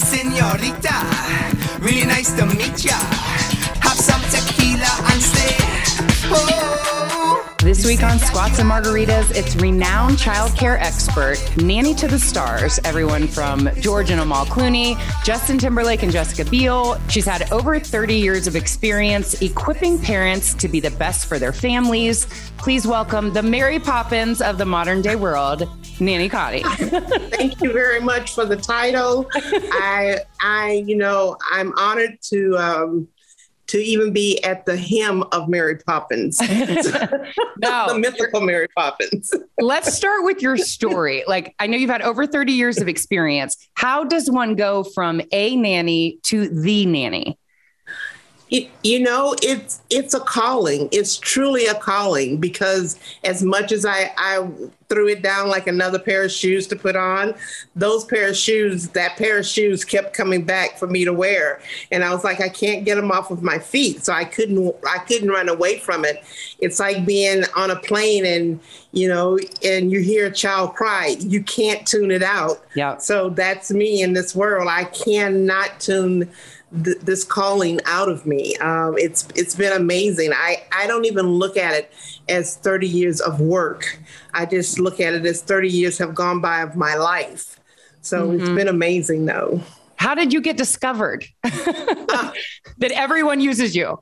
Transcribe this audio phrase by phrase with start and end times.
[0.00, 0.96] senorita.
[1.80, 2.98] Really nice to meet ya.
[3.80, 5.56] Have some tequila and stay.
[6.32, 7.46] Oh.
[7.60, 13.28] This week on Squats and Margaritas, it's renowned childcare expert, nanny to the stars, everyone
[13.28, 16.98] from George and Amal Clooney, Justin Timberlake, and Jessica Biel.
[17.10, 21.52] She's had over 30 years of experience equipping parents to be the best for their
[21.52, 22.24] families.
[22.56, 25.68] Please welcome the Mary Poppins of the modern day world,
[26.00, 26.62] Nanny Connie.
[26.64, 29.28] Thank you very much for the title.
[29.34, 33.08] I, I, you know, I'm honored to um,
[33.70, 39.32] to even be at the hem of Mary Poppins, no, the mythical Mary Poppins.
[39.60, 41.22] let's start with your story.
[41.28, 43.56] Like, I know you've had over 30 years of experience.
[43.74, 47.38] How does one go from a nanny to the nanny?
[48.50, 50.88] It, you know, it's it's a calling.
[50.90, 54.48] It's truly a calling because as much as I, I
[54.88, 57.32] threw it down like another pair of shoes to put on,
[57.76, 61.60] those pair of shoes, that pair of shoes kept coming back for me to wear,
[61.92, 64.74] and I was like, I can't get them off of my feet, so I couldn't
[64.86, 66.22] I couldn't run away from it.
[66.58, 68.60] It's like being on a plane and
[68.92, 72.64] you know, and you hear a child cry, you can't tune it out.
[72.74, 72.96] Yeah.
[72.96, 74.68] So that's me in this world.
[74.68, 76.28] I cannot tune
[76.84, 78.56] th- this calling out of me.
[78.56, 80.32] Um, it's it's been amazing.
[80.32, 81.92] I I don't even look at it
[82.28, 83.98] as 30 years of work.
[84.34, 87.58] I just look at it as 30 years have gone by of my life.
[88.00, 88.40] So mm-hmm.
[88.40, 89.60] it's been amazing though.
[89.96, 92.32] How did you get discovered that
[92.92, 93.98] everyone uses you?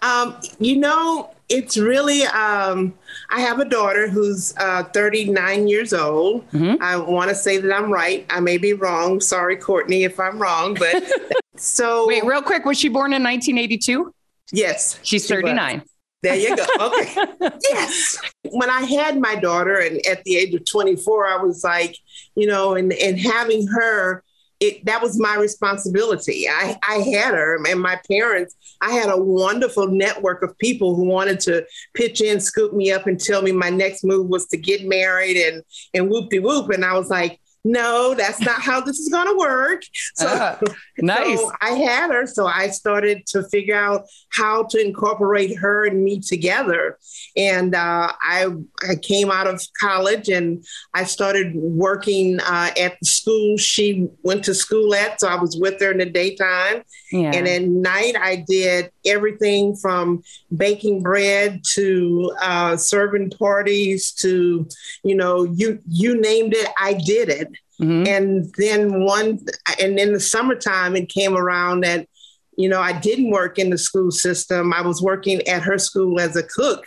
[0.00, 2.94] Um, you know, it's really um,
[3.30, 6.48] I have a daughter who's uh, 39 years old.
[6.50, 6.82] Mm-hmm.
[6.82, 8.26] I want to say that I'm right.
[8.30, 9.20] I may be wrong.
[9.20, 10.74] Sorry, Courtney, if I'm wrong.
[10.74, 11.10] But
[11.56, 14.14] so wait, real quick, was she born in 1982?
[14.52, 15.80] Yes, she's 39.
[15.80, 15.88] Was.
[16.20, 16.66] There you go.
[16.80, 17.14] Okay.
[17.70, 18.18] yes.
[18.50, 21.96] When I had my daughter, and at the age of 24, I was like,
[22.34, 24.24] you know, and and having her
[24.60, 26.48] it, that was my responsibility.
[26.48, 31.04] I, I had her and my parents, I had a wonderful network of people who
[31.04, 34.56] wanted to pitch in, scoop me up and tell me my next move was to
[34.56, 35.62] get married and,
[35.94, 36.70] and whoop de whoop.
[36.70, 39.82] And I was like, no, that's not how this is going to work.
[40.14, 40.58] So, uh,
[40.98, 41.38] nice.
[41.38, 42.26] So I had her.
[42.26, 46.98] So I started to figure out how to incorporate her and me together.
[47.36, 48.46] And uh, I,
[48.88, 50.64] I came out of college and
[50.94, 55.20] I started working uh, at the school she went to school at.
[55.20, 56.82] So I was with her in the daytime.
[57.12, 57.32] Yeah.
[57.34, 60.22] And at night, I did everything from
[60.54, 64.68] baking bread to uh, serving parties to,
[65.04, 67.48] you know, you you named it, I did it.
[67.80, 68.06] Mm-hmm.
[68.06, 69.38] And then one,
[69.80, 72.08] and in the summertime, it came around that,
[72.56, 74.72] you know, I didn't work in the school system.
[74.72, 76.84] I was working at her school as a cook,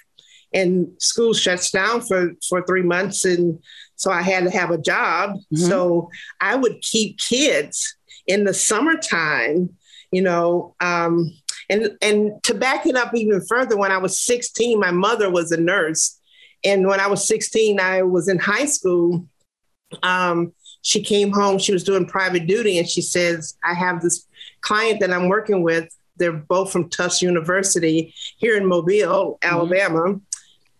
[0.53, 3.57] and school shuts down for for three months, and
[3.95, 5.35] so I had to have a job.
[5.35, 5.57] Mm-hmm.
[5.57, 6.09] So
[6.41, 7.95] I would keep kids
[8.27, 9.69] in the summertime,
[10.11, 10.75] you know.
[10.81, 11.31] Um,
[11.69, 15.53] and and to back it up even further, when I was 16, my mother was
[15.53, 16.19] a nurse,
[16.65, 19.25] and when I was 16, I was in high school.
[20.03, 24.27] Um, she came home, she was doing private duty, and she says, I have this
[24.61, 25.95] client that I'm working with.
[26.17, 30.17] They're both from Tufts University here in Mobile, mm-hmm.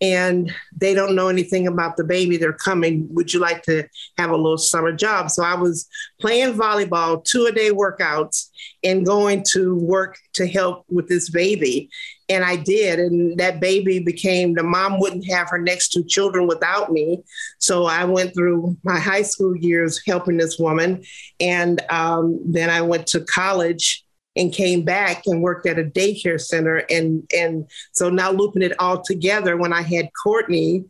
[0.02, 2.36] And they don't know anything about the baby.
[2.36, 3.06] They're coming.
[3.10, 3.86] Would you like to
[4.18, 5.30] have a little summer job?
[5.30, 5.88] So I was
[6.20, 8.48] playing volleyball, two a day workouts,
[8.82, 11.88] and going to work to help with this baby.
[12.28, 12.98] And I did.
[12.98, 17.22] And that baby became the mom wouldn't have her next two children without me.
[17.58, 21.04] So I went through my high school years helping this woman.
[21.38, 24.01] And um, then I went to college
[24.36, 26.78] and came back and worked at a daycare center.
[26.90, 30.84] And, and so now looping it all together, when I had Courtney,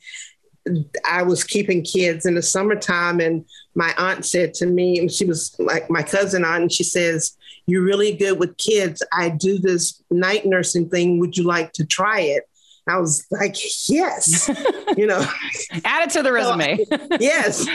[1.05, 3.21] I was keeping kids in the summertime.
[3.21, 3.45] And
[3.75, 7.37] my aunt said to me, and she was like my cousin aunt, and she says,
[7.67, 9.03] you're really good with kids.
[9.13, 11.19] I do this night nursing thing.
[11.19, 12.45] Would you like to try it?
[12.89, 13.57] I was like,
[13.89, 14.51] yes,
[14.97, 15.25] you know,
[15.85, 16.85] add it to the resume.
[16.85, 17.69] So yes.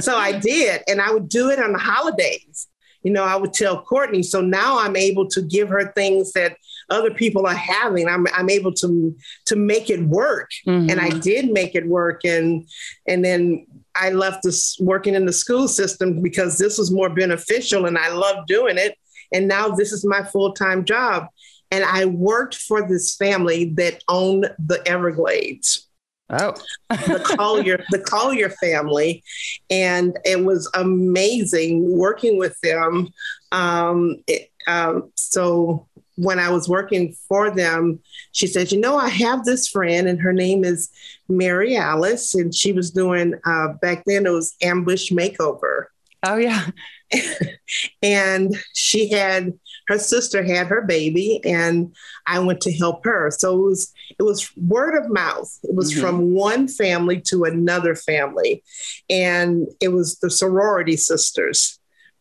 [0.04, 0.82] so I did.
[0.88, 2.66] And I would do it on the holidays.
[3.02, 4.22] You know, I would tell Courtney.
[4.22, 6.56] So now I'm able to give her things that
[6.90, 8.08] other people are having.
[8.08, 10.50] I'm, I'm able to, to make it work.
[10.66, 10.90] Mm-hmm.
[10.90, 12.24] And I did make it work.
[12.24, 12.66] And,
[13.06, 17.86] and then I left this working in the school system because this was more beneficial
[17.86, 18.96] and I love doing it.
[19.32, 21.26] And now this is my full time job.
[21.70, 25.87] And I worked for this family that owned the Everglades.
[26.30, 26.54] Oh,
[26.90, 29.22] the Collier, the Collier family,
[29.70, 33.08] and it was amazing working with them.
[33.50, 35.86] Um, it, um, so
[36.16, 38.00] when I was working for them,
[38.32, 40.90] she said, "You know, I have this friend, and her name is
[41.28, 45.84] Mary Alice, and she was doing uh, back then it was Ambush Makeover."
[46.24, 46.66] Oh yeah.
[48.02, 49.58] and she had
[49.88, 51.94] her sister had her baby and
[52.26, 53.30] I went to help her.
[53.30, 55.50] So it was it was word of mouth.
[55.64, 56.00] It was mm-hmm.
[56.00, 58.62] from one family to another family.
[59.08, 61.78] And it was the sorority sisters.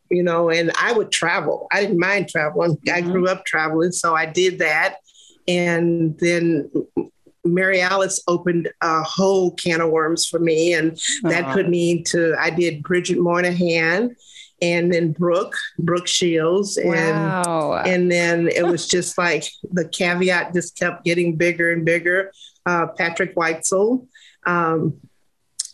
[0.09, 1.67] You know, and I would travel.
[1.69, 2.77] I didn't mind traveling.
[2.77, 2.95] Mm-hmm.
[2.95, 4.99] I grew up traveling, so I did that.
[5.49, 6.71] And then
[7.43, 11.53] Mary Alice opened a whole can of worms for me, and that uh-huh.
[11.55, 12.35] put me into.
[12.39, 14.15] I did Bridget Moynahan,
[14.61, 17.83] and then Brooke, Brooke Shields, and wow.
[17.85, 22.31] and then it was just like the caveat just kept getting bigger and bigger.
[22.65, 24.07] Uh, Patrick Whitesell,
[24.45, 24.99] um,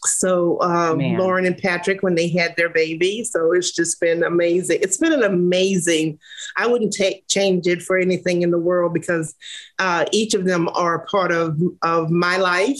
[0.06, 3.24] so um, Lauren and Patrick when they had their baby.
[3.24, 4.80] So it's just been amazing.
[4.82, 6.20] It's been an amazing.
[6.58, 9.34] I wouldn't take change it for anything in the world because
[9.80, 12.80] uh, each of them are a part of of my life,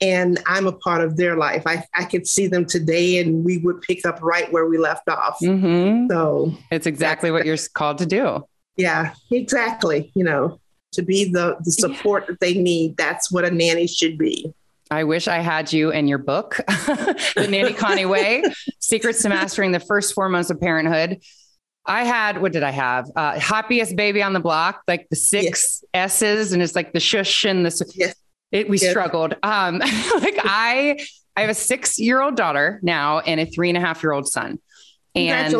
[0.00, 1.62] and I'm a part of their life.
[1.66, 5.08] I I could see them today, and we would pick up right where we left
[5.08, 5.38] off.
[5.40, 6.08] Mm-hmm.
[6.10, 8.44] So it's exactly what you're called to do.
[8.76, 10.12] Yeah, exactly.
[10.14, 10.60] You know,
[10.92, 12.96] to be the the support that they need.
[12.96, 14.52] That's what a nanny should be.
[14.90, 18.42] I wish I had you in your book, The Nanny Connie Way
[18.78, 21.20] Secrets to Mastering the First Four Months of Parenthood.
[21.84, 23.10] I had, what did I have?
[23.16, 26.22] Uh, happiest baby on the block, like the six yes.
[26.22, 28.14] S's, and it's like the shush and the, yes.
[28.52, 29.34] It, we struggled.
[29.42, 30.98] Um, like I,
[31.36, 34.12] I have a six year old daughter now and a three and a half year
[34.12, 34.58] old son.
[35.14, 35.54] And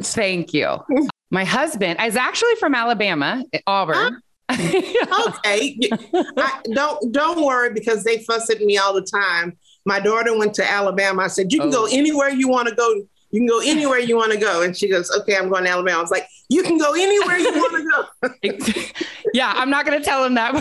[0.00, 0.78] thank you.
[1.30, 4.22] My husband is actually from Alabama, Auburn.
[4.50, 5.28] Huh?
[5.28, 5.78] okay,
[6.38, 9.58] I, don't don't worry because they fuss at me all the time.
[9.84, 11.24] My daughter went to Alabama.
[11.24, 11.72] I said, "You can oh.
[11.72, 13.02] go anywhere you want to go.
[13.30, 15.70] You can go anywhere you want to go." And she goes, "Okay, I'm going to
[15.70, 18.84] Alabama." I was like, "You can go anywhere you want to go."
[19.34, 20.52] yeah, I'm not going to tell him that.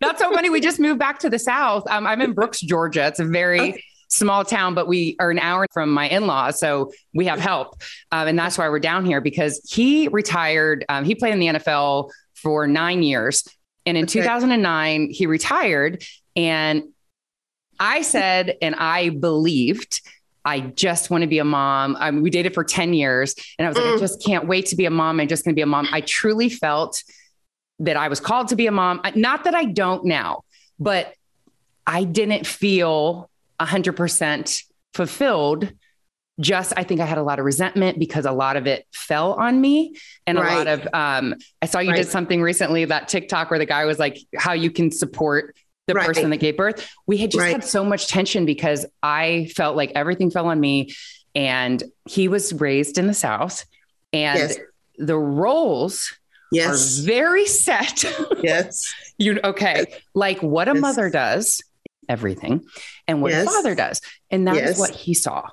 [0.00, 0.50] That's so funny.
[0.50, 1.84] We just moved back to the south.
[1.88, 3.06] Um, I'm in Brooks, Georgia.
[3.06, 6.58] It's a very okay small town, but we are an hour from my in laws.
[6.58, 7.80] So we have help.
[8.12, 10.84] Um, and that's why we're down here because he retired.
[10.88, 13.44] Um, he played in the NFL for nine years.
[13.84, 14.20] And in okay.
[14.20, 16.02] 2009, he retired.
[16.34, 16.84] And
[17.78, 20.00] I said, and I believed,
[20.46, 21.96] I just want to be a mom.
[21.98, 23.34] I mean, we dated for 10 years.
[23.58, 23.96] And I was like, mm.
[23.96, 25.20] I just can't wait to be a mom.
[25.20, 25.88] I'm just going to be a mom.
[25.92, 27.02] I truly felt
[27.80, 29.02] that I was called to be a mom.
[29.14, 30.44] Not that I don't now,
[30.78, 31.12] but
[31.86, 33.28] I didn't feel
[33.60, 34.62] 100%
[34.94, 35.72] fulfilled
[36.38, 39.32] just I think I had a lot of resentment because a lot of it fell
[39.34, 39.96] on me
[40.26, 40.52] and right.
[40.52, 41.96] a lot of um I saw you right.
[41.96, 45.94] did something recently that TikTok where the guy was like how you can support the
[45.94, 46.06] right.
[46.06, 46.88] person that gave birth.
[47.06, 50.94] We had just had so much tension because I felt like everything fell on me
[51.34, 53.64] and he was raised in the south
[54.12, 54.58] and yes.
[54.98, 56.18] the roles
[56.50, 57.00] yes.
[57.00, 58.04] are very set.
[58.42, 58.92] Yes.
[59.18, 60.80] you okay, like what a yes.
[60.80, 61.62] mother does
[62.08, 62.64] everything
[63.08, 63.46] and what yes.
[63.46, 64.00] a father does.
[64.30, 64.70] And that yes.
[64.70, 65.48] is what he saw.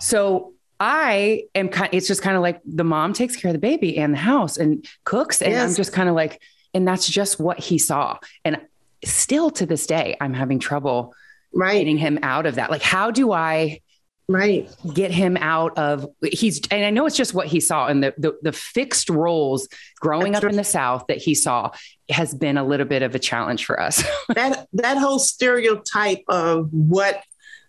[0.00, 3.60] So I am kind it's just kind of like the mom takes care of the
[3.60, 5.40] baby and the house and cooks.
[5.40, 5.70] And yes.
[5.70, 6.40] I'm just kind of like,
[6.72, 8.18] and that's just what he saw.
[8.44, 8.60] And
[9.04, 11.14] still to this day, I'm having trouble
[11.52, 11.78] right.
[11.78, 12.70] getting him out of that.
[12.70, 13.80] Like, how do I
[14.26, 18.02] right get him out of he's and i know it's just what he saw and
[18.02, 19.68] the the, the fixed roles
[20.00, 20.52] growing That's up right.
[20.52, 21.72] in the south that he saw
[22.08, 24.02] has been a little bit of a challenge for us
[24.34, 27.22] that that whole stereotype of what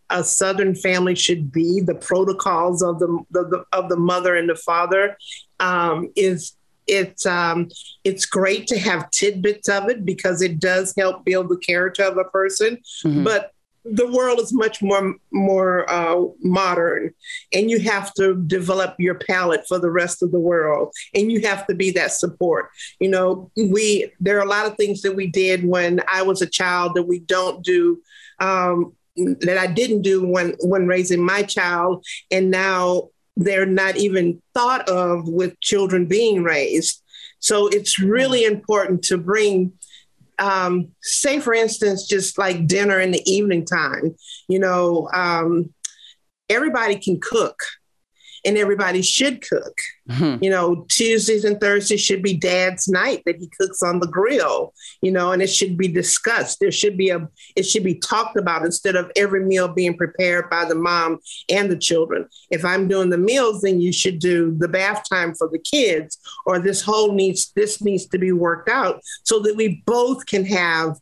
[0.10, 4.56] a Southern family should be, the protocols of the, the, of the mother and the
[4.56, 5.18] father,
[5.60, 6.56] um, is
[6.88, 7.70] it's um,
[8.04, 12.18] it's great to have tidbits of it because it does help build the character of
[12.18, 12.78] a person.
[13.04, 13.24] Mm-hmm.
[13.24, 13.52] But
[13.86, 17.14] the world is much more more uh, modern,
[17.54, 21.42] and you have to develop your palette for the rest of the world, and you
[21.42, 22.70] have to be that support.
[23.00, 26.42] You know, we there are a lot of things that we did when I was
[26.42, 28.02] a child that we don't do
[28.40, 34.42] um, that I didn't do when when raising my child, and now they're not even
[34.54, 37.02] thought of with children being raised.
[37.40, 39.74] So it's really important to bring,
[40.40, 44.16] um, say, for instance, just like dinner in the evening time.
[44.48, 45.74] You know, um,
[46.50, 47.60] everybody can cook
[48.46, 49.78] and everybody should cook.
[50.10, 50.44] Mm-hmm.
[50.44, 54.74] You know, Tuesdays and Thursdays should be dad's night that he cooks on the grill,
[55.02, 56.60] you know, and it should be discussed.
[56.60, 60.50] There should be a, it should be talked about instead of every meal being prepared
[60.50, 62.28] by the mom and the children.
[62.52, 66.20] If I'm doing the meals, then you should do the bath time for the kids,
[66.46, 70.46] or this whole needs, this needs to be worked out so that we both can
[70.46, 70.98] have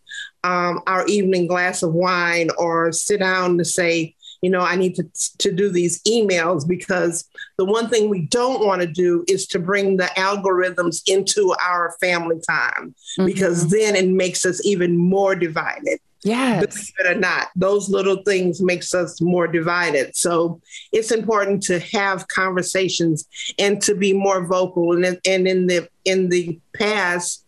[0.45, 4.95] um, our evening glass of wine or sit down to say, you know, I need
[4.95, 7.23] to, to do these emails because
[7.57, 11.95] the one thing we don't want to do is to bring the algorithms into our
[12.01, 13.25] family time mm-hmm.
[13.25, 15.97] because then it makes us even more divided.
[16.25, 16.65] Yes.
[16.65, 20.13] Believe it or not, those little things makes us more divided.
[20.13, 23.25] So it's important to have conversations
[23.57, 24.91] and to be more vocal.
[24.93, 27.45] And, and in the in the past,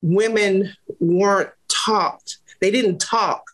[0.00, 2.36] women weren't taught.
[2.60, 3.49] They didn't talk.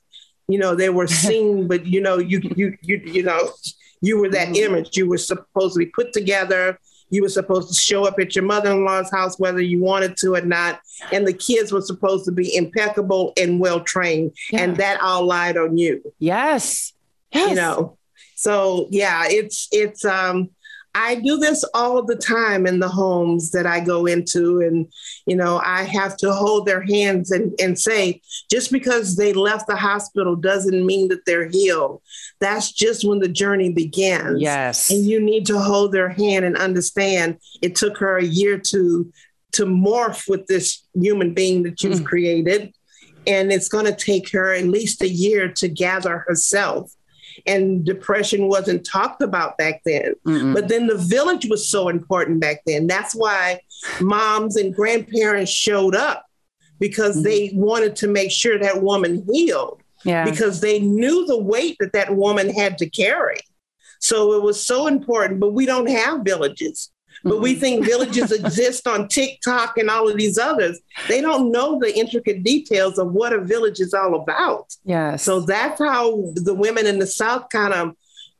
[0.49, 3.51] You know, they were seen, but you know, you you you you know,
[4.01, 4.73] you were that Mm-hmm.
[4.75, 4.97] image.
[4.97, 6.79] You were supposed to be put together.
[7.09, 10.41] You were supposed to show up at your mother-in-law's house whether you wanted to or
[10.41, 10.81] not,
[11.13, 14.63] and the kids were supposed to be impeccable and well trained, Yeah.
[14.63, 16.93] and that all lied on you Yes.
[17.33, 17.51] Yes.
[17.51, 17.97] you know
[18.35, 20.51] so yeah it's it's um
[20.97, 24.87] i do this all the time in the homes that i go into and
[25.27, 29.67] you know i have to hold their hands and, and say just because they left
[29.67, 32.01] the hospital doesn't mean that they're healed
[32.41, 34.91] that's just when the journey begins Yes.
[34.91, 39.13] and you need to hold their hand and understand it took her a year to
[39.53, 42.05] to morph with this human being that you've Mm.
[42.07, 42.73] created
[43.27, 46.93] and it's going to take her at least a year to gather herself
[47.47, 50.55] and depression wasn't talked about back then Mm-mm.
[50.55, 53.61] but then the village was so important back then that's why
[54.01, 56.25] moms and grandparents showed up
[56.79, 57.23] because Mhm.
[57.25, 60.25] they wanted to make sure that woman healed yeah.
[60.25, 63.39] because they knew the weight that that woman had to carry.
[64.01, 66.91] So it was so important, but we don't have villages.
[67.25, 67.61] But we Mhm.
[67.61, 70.79] think villages exist on TikTok and all of these others.
[71.09, 74.75] They don't know the intricate details of what a village is all about.
[74.85, 75.23] yes.
[75.23, 77.93] So that's how the women in the South kind of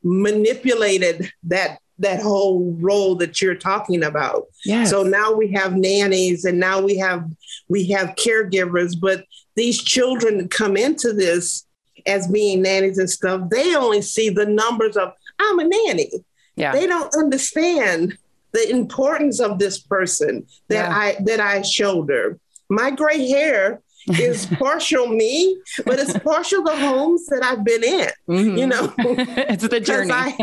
[0.03, 4.45] manipulated that that whole role that you're talking about.
[4.67, 4.91] yes.
[4.91, 7.25] So now we have nannies and now we have
[7.69, 11.65] we have caregivers, but these children come into this
[12.05, 13.49] as being nannies and stuff.
[13.51, 16.11] They only see the numbers of I'm a nanny.
[16.55, 16.73] yeah.
[16.73, 18.19] They don't understand
[18.53, 20.97] the importance of this person that Yeah.
[20.97, 22.39] I that I shoulder.
[22.69, 23.81] My gray hair
[24.21, 28.09] is partial me, but it's partial the homes that I've been in.
[28.29, 28.59] Mhm.
[28.59, 30.13] You know, it's the journey.
[30.13, 30.37] I-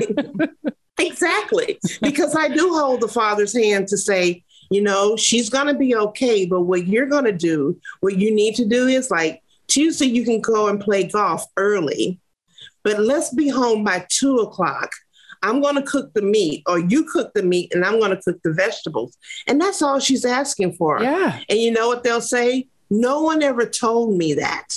[1.00, 1.79] exactly.
[2.01, 5.95] Because I do hold the father's hand to say, you know, she's going to be
[5.95, 6.45] okay.
[6.45, 10.24] But what you're going to do, what you need to do is like Tuesday, you
[10.24, 12.19] can go and play golf early,
[12.83, 14.89] but let's be home by two o'clock.
[15.44, 18.22] I'm going to cook the meat, or you cook the meat, and I'm going to
[18.22, 19.16] cook the vegetables.
[19.48, 21.02] And that's all she's asking for.
[21.04, 21.40] yeah.
[21.50, 22.68] And you know what they'll say?
[22.90, 24.68] No one ever told me that.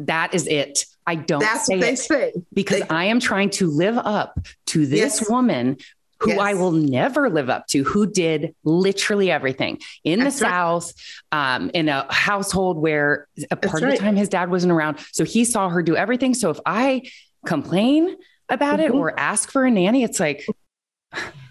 [0.00, 0.84] That is it.
[1.06, 2.32] I don't That's what they say.
[2.52, 5.30] because they- I am trying to live up to this Yes.
[5.30, 5.76] woman
[6.20, 6.38] who Yes.
[6.40, 10.50] I will never live up to, who did literally everything in That's the right.
[10.50, 10.92] South,
[11.30, 13.98] um, in a household where a part of right.
[13.98, 14.98] the time his dad wasn't around.
[15.12, 16.32] So he saw her do everything.
[16.34, 17.02] So if I
[17.44, 18.16] complain
[18.48, 18.96] about it Mhm.
[18.96, 20.46] or ask for a nanny, it's like,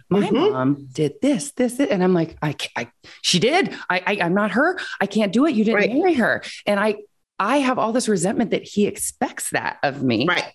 [0.10, 0.52] my Mhm.
[0.52, 1.90] mom did this, this, this.
[1.90, 2.90] And I'm like, I, I
[3.22, 3.74] she did.
[3.90, 4.78] I, I, I'm not her.
[5.02, 5.56] I can't do it.
[5.56, 5.94] You didn't Right.
[5.94, 6.44] marry her.
[6.66, 6.98] And I,
[7.40, 10.28] I have all this resentment that he expects that of me.
[10.28, 10.46] Right.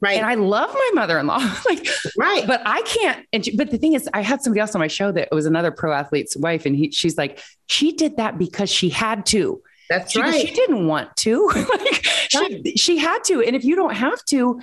[0.00, 0.16] Right.
[0.16, 1.36] And I love my mother-in-law.
[1.68, 1.86] like,
[2.16, 2.46] right.
[2.46, 3.26] but I can't.
[3.34, 5.44] And she, but the thing is, I had somebody else on my show that was
[5.44, 9.62] another pro athlete's wife, and he, she's like, she did that because she had to.
[9.90, 10.34] That's She, right.
[10.48, 11.46] she didn't want to.
[11.54, 13.42] like, she, she had to.
[13.42, 14.58] And if you don't have to,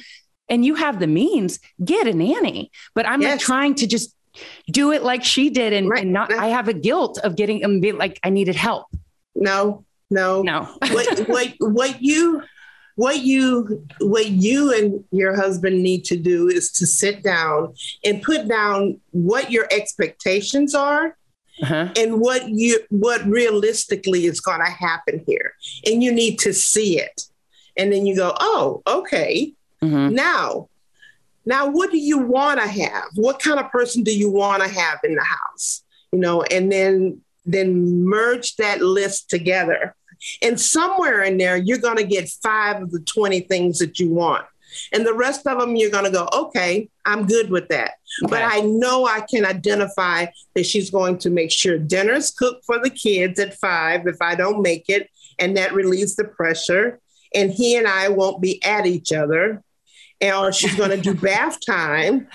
[0.52, 2.70] and you have the means, get a nanny.
[2.94, 4.14] But I'm not trying to just
[4.70, 6.04] do it like she did, and, Right.
[6.04, 6.32] and not.
[6.32, 8.86] I have a guilt of getting and be like, I needed help.
[9.34, 10.44] no, no.
[10.44, 10.60] No.
[10.96, 12.44] what what what you
[12.96, 17.74] what you what you and your husband need to do is to sit down
[18.06, 21.16] and put down what your expectations are
[21.64, 21.88] Uh-huh.
[22.02, 25.54] and what you what realistically is going to happen here
[25.86, 27.18] and you need to see it
[27.78, 30.12] and then you go oh okay Mhm.
[30.14, 30.68] now
[31.46, 33.06] now what do you want to have?
[33.16, 35.84] What kind of person do you want to have in the house?
[36.12, 39.96] You know and then then merge that list together.
[40.44, 44.10] And somewhere in there you're going to get five of the 20 things that you
[44.12, 44.46] want.
[44.94, 47.94] And the rest of them you're going to go okay i'm good with that.
[48.30, 52.78] But i know i can identify that she's going to make sure dinner's cooked for
[52.78, 55.10] the kids at five if i don't make it
[55.40, 57.00] and that relieves the pressure.
[57.34, 59.64] And he and i won't be at each other
[60.24, 62.28] or she's going to do bath time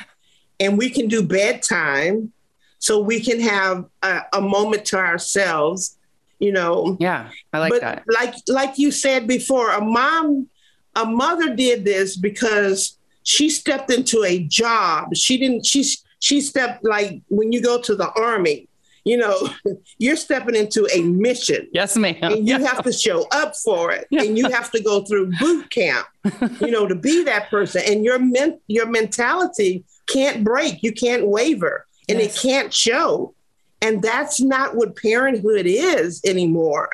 [0.61, 2.33] and we can do bedtime
[2.79, 5.97] so we can have a, a moment to ourselves
[6.39, 8.05] you know yeah, I like but that.
[8.09, 10.49] like like you said before a mom
[10.95, 15.85] a mother did this because she stepped into a job she didn't she
[16.19, 18.69] she stepped like when you go to the army
[19.07, 19.37] you know
[19.99, 22.17] you're stepping into a mission Yes, ma'am.
[22.23, 25.71] and you have to show up for it and you have to go through boot
[25.71, 26.07] camp
[26.61, 31.27] you know to be that person and your men- your mentality can't break you can't
[31.27, 32.37] waver and Yes.
[32.37, 33.35] it can't show
[33.81, 36.91] and that's not what parenthood is anymore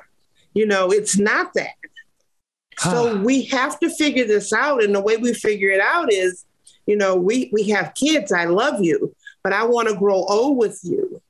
[0.54, 1.74] you know it's not that
[2.78, 4.82] So we have to figure this out.
[4.82, 6.44] And the way we figure it out is,
[6.86, 8.32] you know, we, we have kids.
[8.32, 9.14] I love you,
[9.44, 11.20] but I want to grow old with you.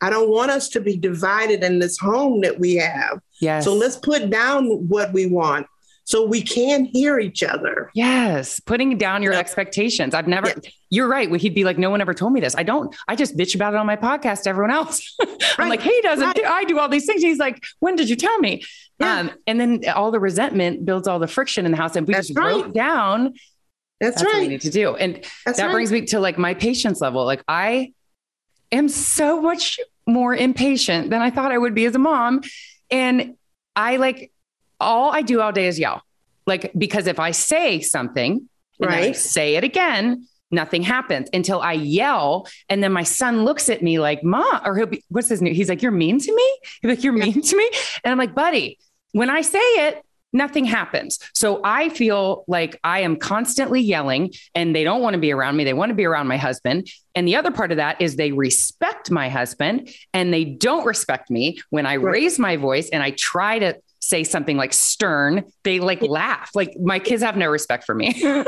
[0.00, 3.20] I don't want us to be divided in this home that we have.
[3.40, 3.64] Yes.
[3.64, 5.66] So let's put down what we want
[6.06, 7.90] so we can hear each other.
[7.94, 9.38] Yes, putting down your Yeah.
[9.38, 10.12] expectations.
[10.14, 10.48] I've never.
[10.48, 10.70] Yeah.
[10.90, 11.34] You're right.
[11.40, 12.54] He'd be like, "No one ever told me this.
[12.54, 12.94] I don't.
[13.08, 14.42] I just bitch about it on my podcast.
[14.42, 16.24] to Everyone else." I'm Right, like, "He doesn't.
[16.26, 16.36] right.
[16.36, 18.62] do- I do all these things." He's like, "When did you tell me?"
[19.00, 19.18] Yeah.
[19.20, 22.14] Um, and then all the resentment builds all the friction in the house, and we
[22.14, 23.32] That's just wrote down.
[24.00, 25.72] That's, That's what we need to do, and That's that right.
[25.72, 27.24] brings me to like my patience level.
[27.24, 27.92] Like I
[28.72, 32.42] am so much more impatient than I thought I would be as a mom.
[32.90, 33.36] And
[33.76, 34.32] I like
[34.80, 36.02] all I do all day is yell.
[36.46, 38.32] Like, because if I say something
[38.80, 39.16] and then I Right.
[39.16, 42.46] say it again, nothing happens until I yell.
[42.68, 45.54] And then my son looks at me like, Mom, or he'll be, what's his name?
[45.54, 46.58] He's like, You're mean to me?
[46.82, 47.70] He's like, You're mean to me?
[48.04, 48.78] And I'm like, Buddy,
[49.12, 50.03] when I say it,
[50.34, 51.18] nothing happens.
[51.32, 55.56] So I feel like I am constantly yelling and they don't want to be around
[55.56, 55.64] me.
[55.64, 56.88] They want to be around my husband.
[57.14, 61.30] And the other part of that is they respect my husband and they don't respect
[61.30, 62.12] me when I Right.
[62.12, 65.44] raise my voice and I try to say something like stern.
[65.62, 66.50] They like laugh.
[66.54, 68.12] Like my kids have no respect for me.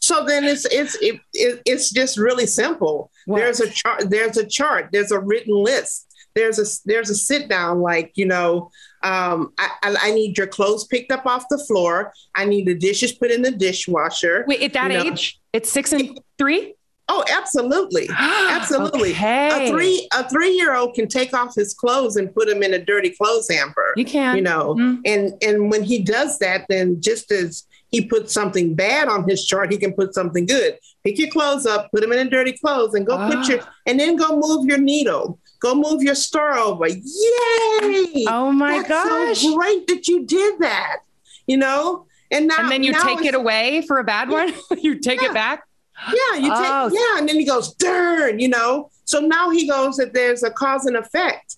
[0.00, 3.12] So then it's it's it, it, it's just really simple.
[3.26, 3.38] What?
[3.38, 4.10] There's a chart.
[4.10, 4.88] There's a chart.
[4.90, 6.12] There's a written list.
[6.34, 7.80] There's a there's a sit down.
[7.80, 8.70] Like you know,
[9.02, 12.12] um, I, I I need your clothes picked up off the floor.
[12.34, 14.44] I need the dishes put in the dishwasher.
[14.46, 15.04] Wait, at that You know.
[15.12, 16.74] age, it's six and three?
[17.12, 18.08] Oh, absolutely.
[18.48, 19.10] Absolutely.
[19.10, 19.66] Okay.
[19.68, 22.72] A three a three year old can take off his clothes and put them in
[22.74, 23.94] a dirty clothes hamper.
[23.96, 24.36] You can.
[24.36, 25.00] you know Mhm.
[25.04, 29.44] and and when he does that then just as he puts something bad on his
[29.44, 32.52] chart he can put something good pick your clothes up put them in a dirty
[32.52, 33.74] clothes and go put your Ah.
[33.86, 38.88] and then go move your needle go move your star over yay Oh my That's
[38.88, 39.40] gosh.
[39.40, 40.98] so great that you did that
[41.46, 44.52] you know and now and then you now take it away for a bad one?
[44.78, 45.28] you take Yeah.
[45.30, 45.62] it back?
[46.08, 46.90] yeah you take Oh.
[46.92, 50.50] yeah and then he goes darn you know so now he goes that there's a
[50.50, 51.56] cause and effect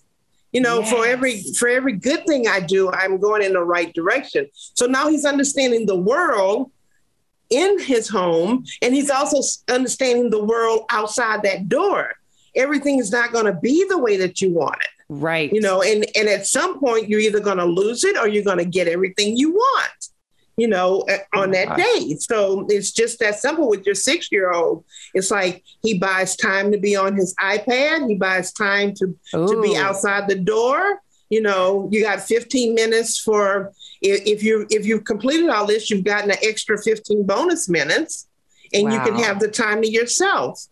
[0.51, 3.93] you know for every for every good thing i do i'm going in the right
[3.93, 6.71] direction so now he's understanding the world
[7.49, 9.37] in his home and he's also
[9.73, 12.11] understanding the world outside that door
[12.55, 14.87] everything is not going to be the way that you want it.
[15.09, 15.51] Right.
[15.53, 18.43] you know and and at some point you're either going to lose it or you're
[18.43, 20.09] going to get everything you want
[20.57, 21.77] you know uh, on that Gosh.
[21.77, 22.15] day.
[22.19, 26.71] So it's just that simple with your six year old it's like he buys time
[26.71, 28.07] to be on his ipad.
[28.07, 31.01] He buys time to to be outside the door.
[31.29, 35.89] You know you got 15 minutes for if, if you if you've completed all this
[35.89, 38.27] you've gotten an extra 15 bonus minutes
[38.73, 40.67] and you can have the time to yourself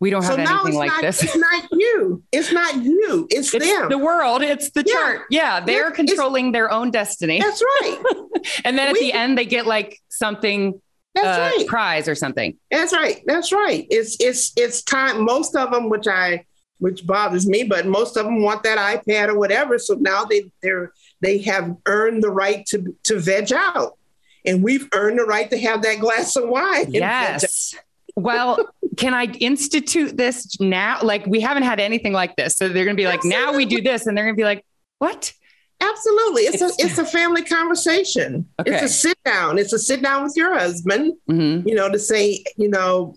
[0.00, 1.22] We don't have now anything like not this.
[1.24, 4.42] it's not you it's not you it's, It's them the world.
[4.42, 4.92] It's the Yeah.
[4.94, 5.22] chart.
[5.30, 7.40] Yeah, they're controlling their own destiny.
[7.40, 7.98] that's right
[8.64, 10.80] And then at we- the end, they get like something
[11.14, 12.56] that's uh, right prize or something.
[12.70, 13.22] That's right.
[13.26, 13.86] That's right.
[13.90, 15.24] It's it's it's time.
[15.24, 16.44] Most of them, which I
[16.78, 19.78] which bothers me, but most of them want that iPad or whatever.
[19.80, 23.98] So now they they're they have earned the right to to veg out,
[24.44, 26.84] and we've earned the right to have that glass of wine.
[26.84, 27.42] and veg out.
[27.42, 27.74] Yes.
[28.22, 30.98] Well, can I institute this now?
[31.02, 32.56] Like we haven't had anything like this.
[32.56, 34.06] So they're going to be like, now we do this.
[34.06, 34.64] And they're going to be like,
[34.98, 35.32] what?
[35.80, 36.42] Absolutely.
[36.42, 38.46] It's, It's- a it's a family conversation.
[38.60, 38.72] Okay.
[38.74, 39.58] It's a sit down.
[39.58, 41.14] It's a sit down with your husband.
[41.30, 41.66] Mhm.
[41.66, 43.14] you know, to say, you know,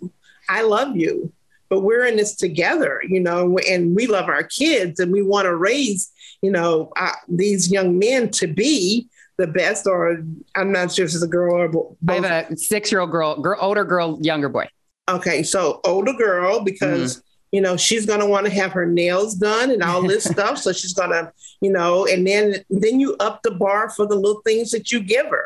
[0.50, 1.32] I love you,
[1.70, 5.46] but we're in this together, you know, and we love our kids and we want
[5.46, 6.12] to raise,
[6.42, 10.24] you know, uh, these young men to be the best, or
[10.56, 13.10] I'm not sure if it's a girl or bo- I have a six year old
[13.12, 14.68] girl, girl, older girl, younger boy.
[15.15, 17.21] Okay, so older girl, because, Mm-hmm.
[17.52, 20.58] you know, she's going to want to have her nails done and all this stuff.
[20.58, 24.15] So she's going to, you know, and then, then you up the bar for the
[24.15, 25.45] little things that you give her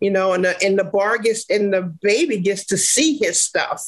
[0.00, 3.40] you know, and the and the bar gets and the baby gets to see his
[3.40, 3.80] stuff.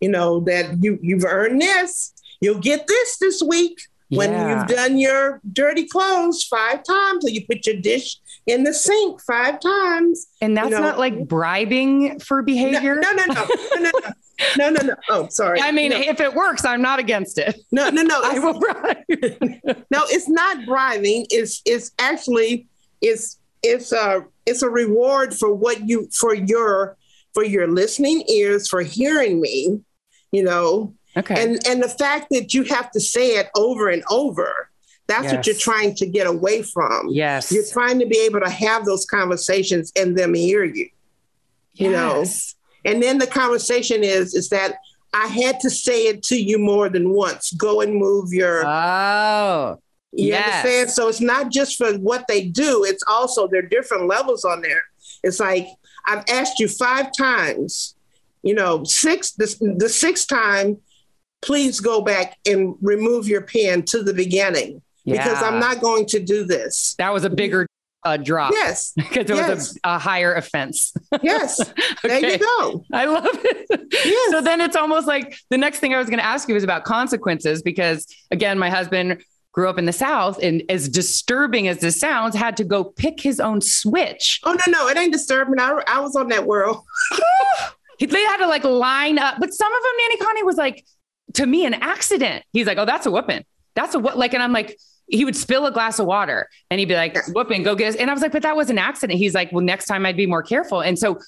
[0.00, 2.12] You know that you you've earned this.
[2.40, 3.78] You'll get this this week
[4.10, 4.48] when Yeah.
[4.58, 9.20] you've done your dirty clothes five times, or you put your dish in the sink
[9.22, 10.26] five times.
[10.40, 10.80] And that's you know.
[10.80, 12.96] not like bribing for behavior.
[12.96, 13.46] no, no, no, no.
[13.76, 14.10] no, no.
[14.58, 14.94] No, no.
[15.08, 15.60] Oh, sorry.
[15.60, 15.96] I mean, no.
[15.96, 17.56] if it works, I'm not against it.
[17.70, 18.20] No, no, no.
[18.24, 18.96] I will bribe.
[19.90, 21.26] no, it's not bribing.
[21.30, 22.66] It's it's actually
[23.00, 26.96] it's it's a it's a reward for what you for your
[27.32, 29.80] for your listening ears for hearing me,
[30.32, 30.94] you know.
[31.16, 31.40] Okay.
[31.40, 34.68] And and the fact that you have to say it over and over
[35.06, 37.08] that's what you're trying to get away from.
[37.10, 37.52] yes.
[37.52, 40.88] You're trying to be able to have those conversations and them hear you.
[41.74, 42.24] you know.
[42.86, 44.76] And then the conversation is is that
[45.12, 47.52] I had to say it to you more than once.
[47.52, 49.78] Go and move your Oh,
[50.12, 50.64] You Yes.
[50.64, 50.90] understand?
[50.90, 54.60] So it's not just for what they do, it's also there are different levels on
[54.62, 54.82] there.
[55.22, 55.66] It's like
[56.06, 57.94] I've asked you five times,
[58.42, 60.78] you know, six this the sixth time,
[61.42, 64.82] please go back and remove your pen to the beginning.
[65.04, 66.94] Because I'm not going to do this.
[66.98, 67.66] That was a bigger
[68.04, 68.52] uh, drop.
[68.52, 70.92] Yes, Because it was a, a higher offense.
[71.22, 71.56] yes.
[72.02, 72.32] There Okay.
[72.32, 72.84] you go.
[72.92, 73.88] I love it.
[74.04, 74.30] Yes.
[74.30, 76.64] So then it's almost like the next thing I was going to ask you was
[76.64, 81.78] about consequences because again, my husband grew up in the South and as disturbing as
[81.78, 84.40] this sounds, had to go pick his own switch.
[84.44, 85.58] Oh no, no, it ain't disturbing.
[85.60, 86.82] I, I was on that world.
[87.98, 90.84] He- They had to like line up, but some of them, Nanny Connie was like,
[91.34, 92.44] to me, an accident.
[92.52, 93.44] He's like, oh, that's a whooping.
[93.76, 94.18] That's a what?
[94.18, 97.16] Like, and I'm like, he would spill a glass of water and he'd be like,
[97.28, 97.96] whooping, go get us.
[97.96, 99.18] And I was like, but that was an accident.
[99.18, 100.80] He's like, well, next time I'd be more careful.
[100.80, 101.18] And so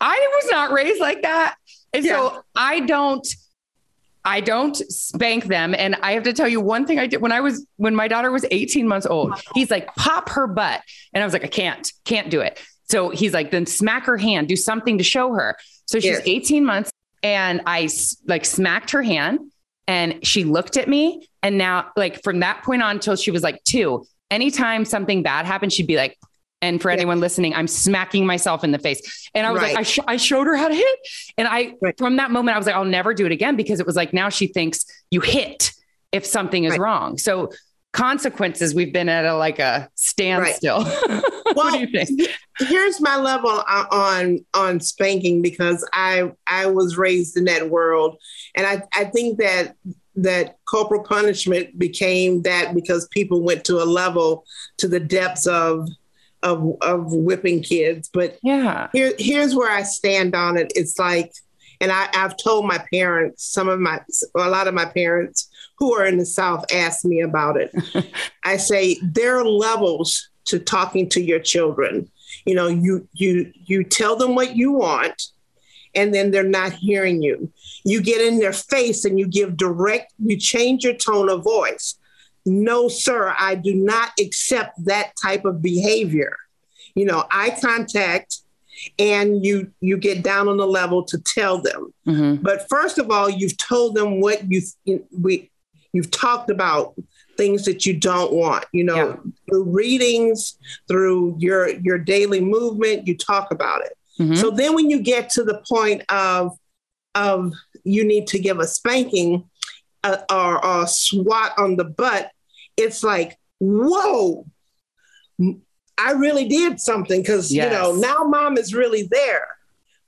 [0.00, 1.54] I was not raised like that.
[1.94, 2.12] And Yeah.
[2.12, 3.26] so I don't,
[4.24, 5.74] I don't spank them.
[5.76, 8.06] And I have to tell you one thing I did when I was, when my
[8.06, 10.80] daughter was 18 months old, he's like, pop her butt.
[11.12, 12.60] And I was like, I can't, can't do it.
[12.88, 15.56] So he's like, then smack her hand, do something to show her.
[15.86, 16.22] So she's Yes.
[16.26, 16.90] 18 months
[17.22, 17.88] and I
[18.26, 19.40] like smacked her hand
[19.88, 21.28] and she looked at me.
[21.42, 25.44] And now, like from that point on till she was like two, anytime something bad
[25.46, 26.16] happened, she'd be like,
[26.60, 26.96] and for Yeah.
[26.98, 29.28] anyone listening, I'm smacking myself in the face.
[29.34, 29.74] And I was Right.
[29.74, 30.98] like, I, sh- I showed her how to hit.
[31.36, 31.98] And I, Right.
[31.98, 34.12] from that moment, I was like, I'll never do it again because it was like,
[34.12, 35.72] now she thinks you hit
[36.12, 36.80] if something is Right.
[36.80, 37.18] wrong.
[37.18, 37.50] So
[37.92, 40.84] consequences, we've been at a, like a standstill.
[41.54, 42.28] what do you think?
[42.58, 48.16] here's my level o- on on spanking because I I was raised in that world,
[48.54, 49.76] and I I think that
[50.16, 54.44] that corporal punishment became that because people went to a level
[54.78, 55.88] to the depths of
[56.42, 58.10] of of whipping kids.
[58.12, 58.88] But Yeah.
[58.92, 60.72] here here's where I stand on it.
[60.74, 61.32] It's like,
[61.80, 64.00] and I, I've told my parents, some of my
[64.36, 67.72] a lot of my parents who are in the South ask me about it.
[68.44, 72.10] I say there are levels to talking to your children.
[72.44, 75.22] You know, you you you tell them what you want,
[75.94, 77.50] and then they're not hearing you.
[77.84, 80.12] You get in their face and you give direct.
[80.18, 81.96] You change your tone of voice.
[82.46, 86.36] No, sir, I do not accept that type of behavior.
[86.94, 88.38] You know, eye contact,
[88.98, 91.92] and you you get down on the level to tell them.
[92.06, 92.42] Mhm.
[92.42, 94.60] But first of all, you've told them what you
[95.16, 95.50] we
[95.92, 96.94] you've talked about
[97.36, 98.64] things that you don't want.
[98.72, 99.16] You know, Yeah.
[99.48, 103.96] through readings, through your your daily movement, you talk about it.
[104.18, 104.36] Mhm.
[104.38, 106.52] So then when you get to the point of
[107.14, 107.52] of
[107.84, 109.48] you need to give a spanking
[110.04, 112.30] uh, or, or a swat on the butt,
[112.76, 114.46] it's like, whoa,
[115.98, 119.46] I really did something because you know now mom is really there.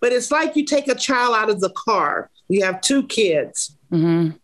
[0.00, 2.30] But it's like you take a child out of the car.
[2.48, 4.38] You have two kids, Mhm.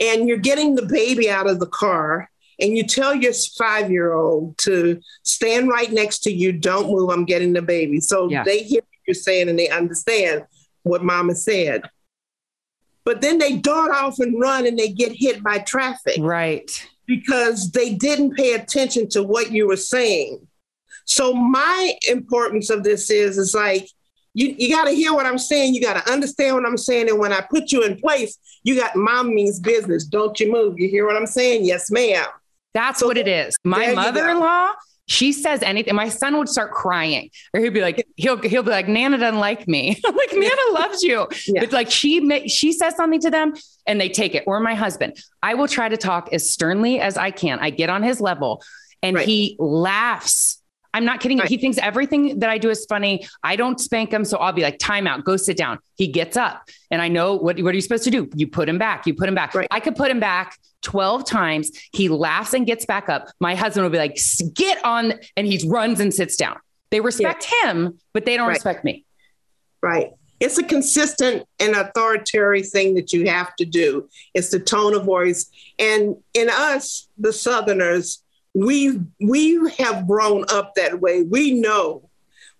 [0.00, 4.12] and you're getting the baby out of the car, and you tell your five year
[4.14, 6.52] old to stand right next to you.
[6.52, 7.10] Don't move.
[7.10, 8.00] I'm getting the baby.
[8.00, 8.44] So Yeah.
[8.44, 10.44] they hear what you're saying and they understand
[10.82, 11.82] what mama said.
[13.04, 16.70] But then they dart off and run and they get hit by traffic Right.
[17.06, 20.46] because they didn't pay attention to what you were saying.
[21.06, 23.88] So my importance of this is is like
[24.34, 25.74] you, you got to hear what I'm saying.
[25.74, 27.08] You got to understand what I'm saying.
[27.08, 30.04] And when I put you in place, you got mom means business.
[30.04, 30.78] Don't you move.
[30.78, 31.64] You hear what I'm saying?
[31.64, 32.26] Yes, ma'am.
[32.74, 33.56] That's So what it is.
[33.64, 34.02] My there you go.
[34.02, 34.70] mother-in-law,
[35.06, 35.94] she says anything.
[35.94, 39.40] My son would start crying, or he'd be like, he'll he'll be like, Nana doesn't
[39.40, 39.98] like me.
[40.06, 41.26] I'm like, Nana loves you.
[41.46, 41.60] Yeah.
[41.60, 43.54] But like she ma- she says something to them
[43.86, 44.44] and they take it.
[44.46, 47.58] Or my husband, I will try to talk as sternly as I can.
[47.58, 48.62] I get on his level,
[49.02, 49.26] and Right.
[49.26, 50.57] he laughs.
[50.94, 51.38] I'm not kidding.
[51.38, 51.48] Right.
[51.48, 53.26] He thinks everything that I do is funny.
[53.42, 54.24] I don't spank him.
[54.24, 55.78] So I'll be like, time out, go sit down.
[55.96, 56.68] He gets up.
[56.90, 58.28] And I know what, what are you supposed to do?
[58.34, 59.06] You put him back.
[59.06, 59.54] You put him back.
[59.54, 59.68] Right.
[59.70, 61.70] I could put him back 12 times.
[61.92, 63.28] He laughs and gets back up.
[63.38, 65.14] My husband will be like, "S- get on.
[65.36, 66.56] And he runs and sits down.
[66.90, 68.54] They respect him, but they don't Right.
[68.54, 69.04] respect me.
[69.82, 70.12] Right.
[70.40, 74.08] It's a consistent and authoritarian thing that you have to do.
[74.34, 75.46] It's the tone of voice.
[75.78, 78.22] And in us, the Southerners,
[78.66, 81.22] we we have grown up that way.
[81.22, 82.08] We know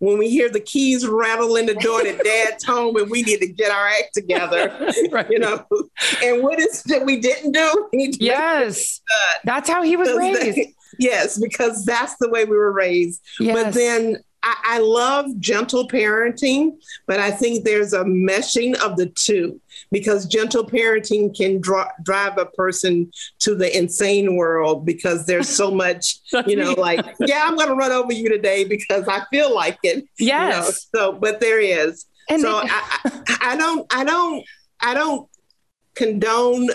[0.00, 3.40] when we hear the keys rattle in the door that dad's home and we need
[3.40, 5.28] to get our act together, Right.
[5.28, 5.64] you know.
[6.22, 7.88] And what is that we didn't do?
[7.92, 9.00] We need to make Yes.
[9.44, 10.56] That's how he was raised.
[10.56, 13.20] they- yes, because that's the way we were raised.
[13.40, 16.76] But then I, I love gentle parenting,
[17.08, 22.38] but I think there's a meshing of the two because gentle parenting can dra- drive
[22.38, 27.56] a person to the insane world because there's so much, you know, like, yeah, I'm
[27.56, 30.04] going to run over you today because I feel like it.
[30.18, 30.34] you know.
[30.34, 30.86] yes.
[30.94, 32.06] So, but there is.
[32.30, 34.44] And so I, I, don't, I don't,
[34.80, 35.28] I don't
[35.94, 36.68] condone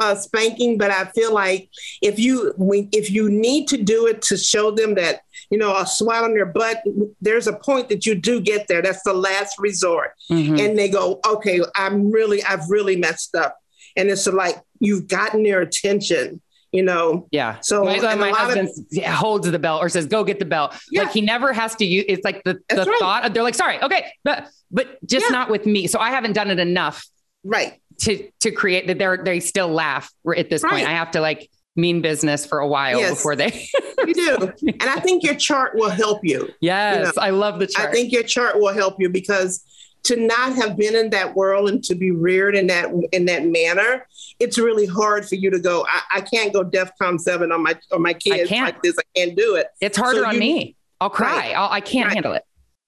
[0.00, 1.70] uh, spanking, but I feel like
[2.02, 2.54] if you
[2.92, 6.34] if you need to do it to show them that you know a swat on
[6.34, 6.82] their butt,
[7.20, 8.82] there's a point that you do get there.
[8.82, 10.58] That's the last resort, mm-hmm.
[10.58, 13.58] and they go, okay, I'm really I've really messed up,
[13.96, 16.40] and it's like you've gotten their attention
[16.72, 17.26] you know.
[17.30, 17.58] Yeah.
[17.62, 21.04] So my, my husband of, holds the belt or says, "Go get the belt." Yeah.
[21.04, 22.04] Like he never has to use.
[22.08, 22.98] It's like the the right.
[22.98, 23.34] thought.
[23.34, 25.36] They're like, "Sorry, okay," but but just yeah.
[25.36, 25.86] not with me.
[25.86, 27.06] So I haven't done it enough.
[27.44, 27.80] Right.
[28.02, 30.70] To to create that they're they still laugh at this right.
[30.70, 30.86] point.
[30.86, 33.68] I have to like mean business for a while yes, before they
[34.06, 34.36] you do
[34.68, 37.12] and i think your chart will help you yes you know?
[37.18, 39.64] i love the chart i think your chart will help you because
[40.04, 43.44] to not have been in that world and to be reared in that in that
[43.44, 44.06] manner,
[44.38, 45.86] it's really hard for you to go.
[45.86, 48.96] I, I can't go DEFCON seven on my on my kids like this.
[48.98, 49.66] I can't do it.
[49.80, 50.76] It's harder so on you, me.
[51.00, 51.36] I'll cry.
[51.36, 52.14] Right, I'll, I can not right.
[52.14, 52.44] handle it.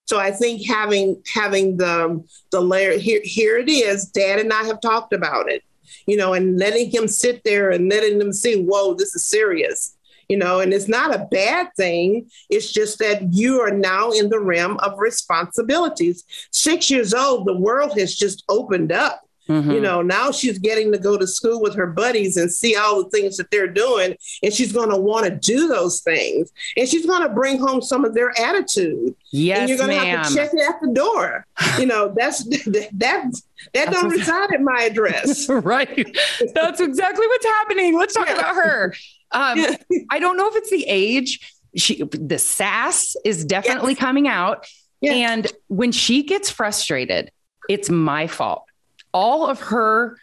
[0.07, 4.07] So I think having having the the layer here here it is.
[4.07, 5.63] Dad and I have talked about it,
[6.07, 9.97] you know, and letting him sit there and letting them see, whoa, this is serious
[10.31, 12.31] you know, and it's not a bad thing.
[12.49, 16.23] It's just that you are now in the realm of responsibilities.
[16.53, 19.23] Six years old, the world has just opened up.
[19.49, 19.73] Mm-hmm.
[19.73, 23.03] You know, now she's getting to go to school with her buddies and see all
[23.03, 24.15] the things that they're doing.
[24.45, 26.53] And she's going to want to do those things.
[26.77, 29.17] And she's going to bring home some of their attitude.
[29.33, 31.45] Yes, and you're going to have to check it at the door.
[31.77, 33.33] You know, that's that that,
[33.75, 35.49] that don't reside at my address.
[35.49, 36.17] right.
[36.55, 37.99] That's exactly what's happening.
[37.99, 38.39] Let's talk yeah.
[38.39, 38.95] about her.
[39.33, 39.65] Um,
[40.11, 41.55] I don't know if it's the age.
[41.77, 44.01] She the sass is definitely yes.
[44.01, 44.67] coming out.
[45.01, 45.31] Yes.
[45.31, 47.31] And when she gets frustrated,
[47.69, 48.65] it's my fault.
[49.13, 50.17] All of her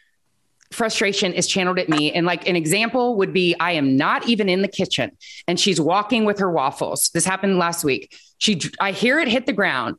[0.72, 2.12] frustration is channeled at me.
[2.12, 5.12] And like an example would be I am not even in the kitchen
[5.48, 7.10] and she's walking with her waffles.
[7.14, 8.16] This happened last week.
[8.38, 9.96] She I hear it hit the ground.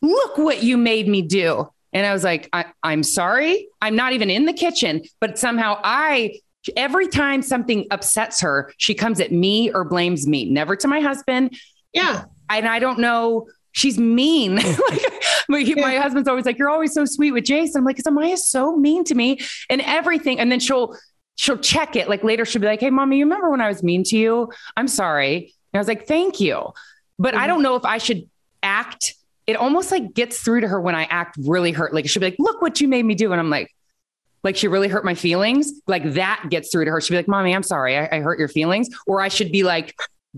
[0.00, 1.70] Look what you made me do.
[1.92, 3.68] And I was like, I, am sorry.
[3.80, 6.40] I'm not even in the kitchen, but somehow I
[6.76, 11.00] Every time something upsets her, she comes at me or blames me, never to my
[11.00, 11.58] husband.
[11.92, 12.24] Yeah.
[12.48, 13.48] And I don't know.
[13.72, 14.56] She's mean.
[14.90, 15.02] like,
[15.48, 15.74] my, yeah.
[15.76, 18.76] my, husband's always like, "You're always so sweet with Jason." I'm like, "Cause Amaya's so
[18.76, 20.96] mean to me and everything." And then she'll
[21.36, 22.08] she'll check it.
[22.08, 24.50] Like later, she'll be like, "Hey, mommy, you remember when I was mean to you?
[24.76, 26.72] I'm sorry." And I was like, "Thank you,"
[27.18, 27.42] but mm-hmm.
[27.42, 28.28] I don't know if I should
[28.62, 29.14] act.
[29.46, 31.94] It almost like gets through to her when I act really hurt.
[31.94, 33.74] Like she'll be like, "Look what you made me do," and I'm like,
[34.44, 37.00] like she really hurt my feelings, like that gets through to her.
[37.00, 38.88] She'd be like, Mommy, I'm sorry, I, I hurt your feelings.
[39.06, 39.94] Or I should be like,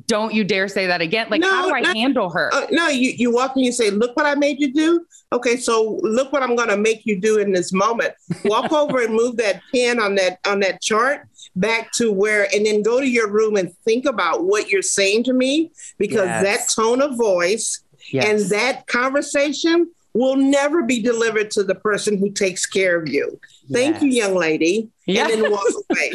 [0.07, 1.29] don't you dare say that again.
[1.31, 2.53] Like, no, how do I no, handle her?
[2.53, 5.07] Uh, no, you, you walk and you say, Look what I made you do.
[5.33, 8.13] Okay, so look what I'm gonna make you do in this moment.
[8.45, 12.67] Walk over and move that pen on that on that chart back to where and
[12.67, 16.43] then go to your room and think about what you're saying to me because yes.
[16.43, 18.25] that tone of voice yes.
[18.25, 23.39] and that conversation will never be delivered to the person who takes care of you.
[23.71, 24.03] Thank yes.
[24.03, 24.89] you, young lady.
[25.07, 25.29] Yeah.
[25.29, 26.13] And then walk away.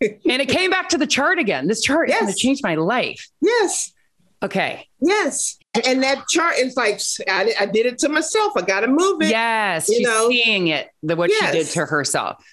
[0.00, 1.68] and it came back to the chart again.
[1.68, 2.16] This chart yes.
[2.16, 3.28] is going to change my life.
[3.40, 3.92] Yes.
[4.42, 4.88] Okay.
[5.00, 5.58] Yes.
[5.86, 8.52] And that chart is like, I, I did it to myself.
[8.56, 9.30] I got to move it.
[9.30, 9.88] Yes.
[9.88, 10.28] You she's know?
[10.28, 11.52] seeing it, the, what yes.
[11.52, 12.44] she did to herself.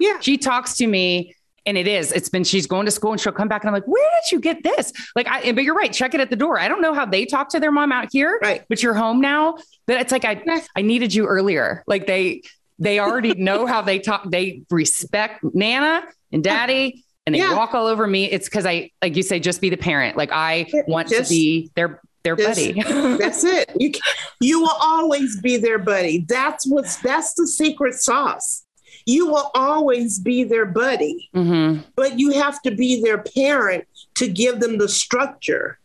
[0.00, 0.18] Yeah.
[0.20, 1.34] She talks to me
[1.66, 2.12] and it is.
[2.12, 4.32] It's been she's going to school and she'll come back and I'm like, where did
[4.32, 4.92] you get this?
[5.14, 5.92] Like, I but you're right.
[5.92, 6.58] Check it at the door.
[6.58, 8.64] I don't know how they talk to their mom out here, right?
[8.68, 9.56] But you're home now.
[9.88, 10.40] But it's like I
[10.76, 11.82] I needed you earlier.
[11.88, 12.42] Like they
[12.78, 14.30] they already know how they talk.
[14.30, 17.04] They respect Nana and Daddy.
[17.26, 17.56] And they yeah.
[17.56, 18.24] walk all over me.
[18.24, 20.16] It's because I, like you say, just be the parent.
[20.16, 22.72] Like I want just, to be their their buddy.
[22.82, 23.70] that's it.
[23.76, 23.92] You
[24.40, 26.24] you will always be their buddy.
[26.28, 28.64] That's what's that's the secret sauce
[29.08, 31.80] you will always be their buddy, mm-hmm.
[31.96, 35.78] but you have to be their parent to give them the structure.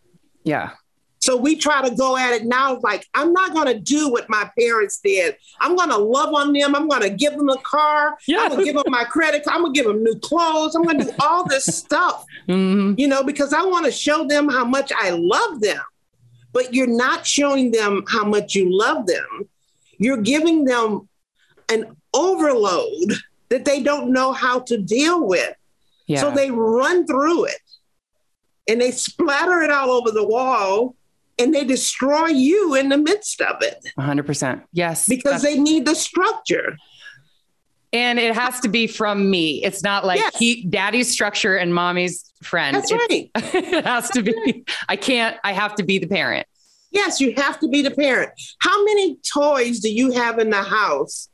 [0.43, 0.71] Yeah.
[1.23, 4.29] So we try to go at it now like, I'm not going to do what
[4.29, 5.37] my parents did.
[5.61, 6.75] I'm going to love on them.
[6.75, 8.17] I'm going to give them a car.
[8.27, 8.41] Yeah.
[8.41, 9.41] I'm going to give them my credit.
[9.47, 10.75] I'm going to give them new clothes.
[10.75, 12.99] I'm going to do all this stuff, mm-hmm.
[12.99, 15.79] you know, because I want to show them how much I love them.
[16.51, 19.47] But you're not showing them how much you love them.
[19.99, 21.07] You're giving them
[21.69, 23.13] an overload
[23.47, 25.55] that they don't know how to deal with.
[26.05, 26.19] Yeah.
[26.19, 27.61] So they run through it
[28.67, 30.97] and they splatter it all over the wall
[31.39, 33.85] and they destroy you in the midst of it.
[33.97, 34.63] 100%.
[34.71, 35.07] Yes.
[35.07, 36.77] Because they need the structure.
[37.91, 39.63] And it has to be from me.
[39.63, 40.37] It's not like yes.
[40.37, 42.75] he, daddy's structure and mommy's friend.
[42.75, 43.29] That's right.
[43.35, 44.65] it has to be.
[44.89, 46.47] I can't, I have to be the parent.
[46.91, 48.31] Yes, you have to be the parent.
[48.59, 51.29] How many toys do you have in the house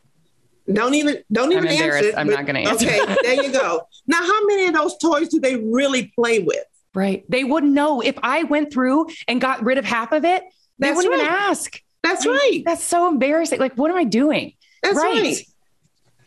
[0.72, 2.14] don't even don't even I'm answer.
[2.16, 2.88] I'm not going to answer.
[2.88, 3.82] Okay, there you go.
[4.08, 6.66] Now, how many of those toys do they really play with?
[6.94, 7.24] Right.
[7.30, 10.44] They wouldn't know if I went through and got rid of half of it.
[10.80, 11.22] They That's wouldn't right.
[11.22, 11.82] even ask.
[12.04, 12.64] That's right.
[12.66, 13.60] That's so embarrassing.
[13.60, 14.54] Like, what am I doing?
[14.82, 15.22] That's right.
[15.22, 15.46] right.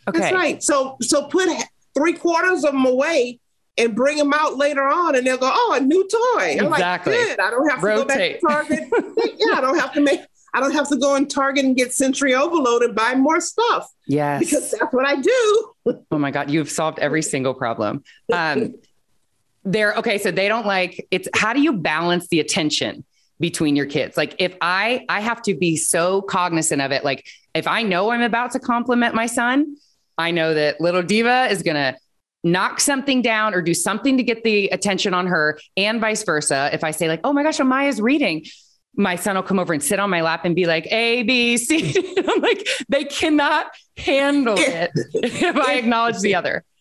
[0.09, 0.19] Okay.
[0.19, 0.63] That's right.
[0.63, 1.49] So so put
[1.95, 3.41] three quarters of them away
[3.79, 6.59] and bring them out later on and they'll go, oh, a new toy.
[6.61, 7.17] I'm exactly.
[7.17, 7.41] like, good.
[7.41, 8.41] I don't have to Rotate.
[8.43, 8.89] go back to Target.
[9.39, 10.21] yeah, I don't have to make,
[10.53, 13.89] I don't have to go in Target and get sensory overload and buy more stuff
[14.07, 14.41] Yes.
[14.41, 15.73] because that's what I do.
[16.11, 18.05] Oh my God, you've solved every single problem.
[18.31, 18.75] Um,
[19.65, 20.19] they're okay.
[20.19, 23.05] So they don't like it's how do you balance the attention
[23.39, 24.17] between your kids?
[24.17, 27.05] Like if I I have to be so cognizant of it.
[27.05, 29.77] Like if I know I'm about to compliment my son,
[30.19, 31.97] I know that little diva is gonna
[32.45, 36.71] knock something down or do something to get the attention on her, and vice versa.
[36.73, 38.45] If I say like, oh my gosh, Amaya's reading.
[38.95, 41.57] My son will come over and sit on my lap and be like, A, B,
[41.57, 41.95] C.
[42.29, 46.65] I'm like, they cannot handle it if I acknowledge the other.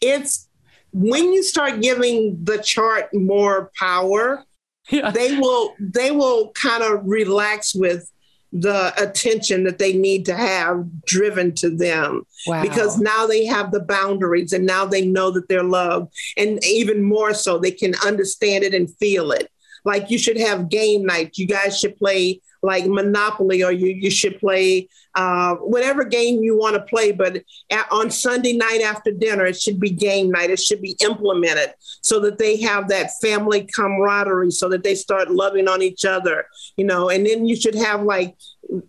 [0.00, 0.48] It's
[0.94, 4.44] when you start giving the chart more power,
[4.90, 5.10] Yeah.
[5.10, 8.10] they will they will kind of relax with
[8.52, 12.62] the attention that they need to have driven to them Wow.
[12.62, 17.02] because now they have the boundaries and now they know that they're loved and even
[17.02, 19.50] more so they can understand it and feel it
[19.84, 24.10] like you should have game night you guys should play like monopoly or you, you
[24.10, 29.12] should play uh, whatever game you want to play but at, on sunday night after
[29.12, 30.50] dinner it should be game night.
[30.50, 35.30] It should be implemented so that they have that family camaraderie so that they start
[35.30, 36.46] loving on each other
[36.76, 37.10] you know?
[37.10, 38.36] And then you should have like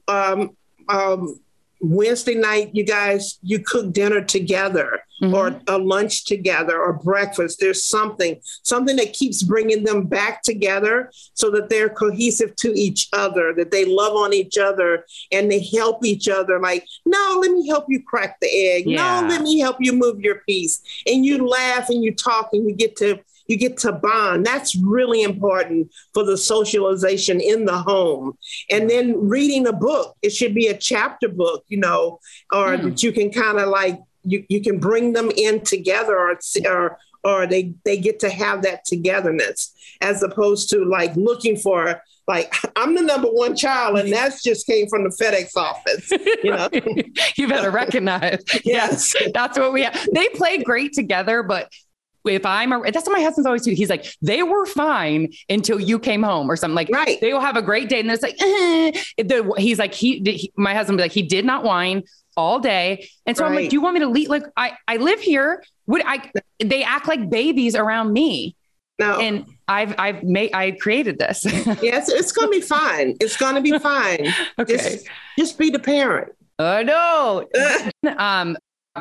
[0.07, 0.55] um,
[0.87, 1.39] um,
[1.81, 5.33] Wednesday night, you guys, you cook dinner together Mhm.
[5.33, 7.59] or a lunch together or breakfast.
[7.59, 13.07] There's something, something that keeps bringing them back together so that they're cohesive to each
[13.13, 16.59] other, that they love on each other and they help each other.
[16.59, 18.85] Like, no, let me help you crack the egg.
[18.87, 19.21] Yeah.
[19.21, 20.81] No, let me help you move your piece.
[21.05, 24.45] And you laugh and you talk and you get to you get to bond.
[24.45, 28.37] That's really important for the socialization in the home.
[28.69, 32.19] And then reading a book, it should be a chapter book, you know,
[32.51, 32.89] or Hmm.
[32.89, 36.97] that you can kind of like you, you can bring them in together or or
[37.23, 42.53] or they they get to have that togetherness as opposed to like looking for like
[42.75, 46.09] I'm the number one child and that's just came from the FedEx office.
[46.43, 46.69] You know.
[47.35, 48.43] you better recognize.
[48.63, 49.15] Yes.
[49.33, 50.07] That's what we have.
[50.13, 51.71] They play great together, but
[52.27, 53.71] if I'm a, that's what my husband's always do.
[53.71, 56.75] He's like, they were fine until you came home or something.
[56.75, 57.19] Like Right.
[57.21, 57.99] they will have a great day.
[57.99, 58.91] And it's like, eh.
[59.17, 62.03] The- he's like, he, he, my husband be like, he did not whine
[62.37, 63.07] all day.
[63.25, 64.29] And so I'm like, do you want me to leave?
[64.29, 65.63] Like, I, I live here.
[65.87, 68.55] Would I, they act like babies around me.
[68.97, 71.43] Now And I've, I've made, I created this.
[71.81, 73.15] yes, it's gonna be fine.
[73.19, 74.27] It's gonna be fine.
[74.59, 74.77] okay.
[74.77, 75.07] Just,
[75.37, 76.31] just be the parent.
[76.59, 77.47] I know.
[78.17, 78.55] Um,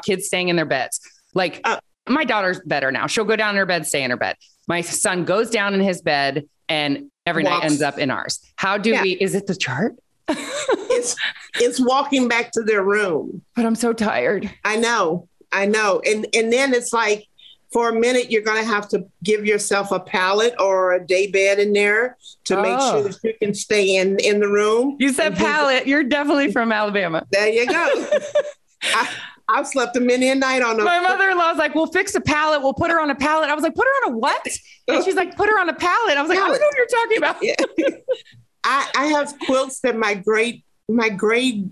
[0.04, 1.00] kids staying in their beds.
[1.34, 1.78] Like Uh.
[2.08, 3.06] My daughter's better now.
[3.06, 4.36] She'll go down in her bed, stay in her bed.
[4.68, 8.40] My son goes down in his bed and every night ends up in ours.
[8.56, 9.02] How do Yeah.
[9.02, 9.94] we, is it the chart?
[10.28, 11.14] it's
[11.60, 13.42] it's walking back to their room.
[13.54, 14.50] But I'm so tired.
[14.64, 17.26] I know, I know, and and then it's like
[17.72, 21.26] for a minute you're going to have to give yourself a pallet or a day
[21.26, 22.92] bed in there to make Oh.
[23.02, 24.96] sure that you can stay in in the room.
[24.98, 25.86] You said pallet.
[25.86, 27.26] You're definitely from Alabama.
[27.32, 28.06] There you go.
[28.84, 29.08] I,
[29.48, 32.62] I've slept a many a night on a My mother-in-law's like, we'll fix a pallet.
[32.62, 33.50] We'll put her on a pallet.
[33.50, 34.46] I was like, put her on a what?
[34.88, 36.16] And she's like, put her on a pallet.
[36.16, 37.36] I was like, I don't know what you're talking about.
[37.42, 37.96] Yeah.
[38.64, 41.66] I, I have quilts that my great my great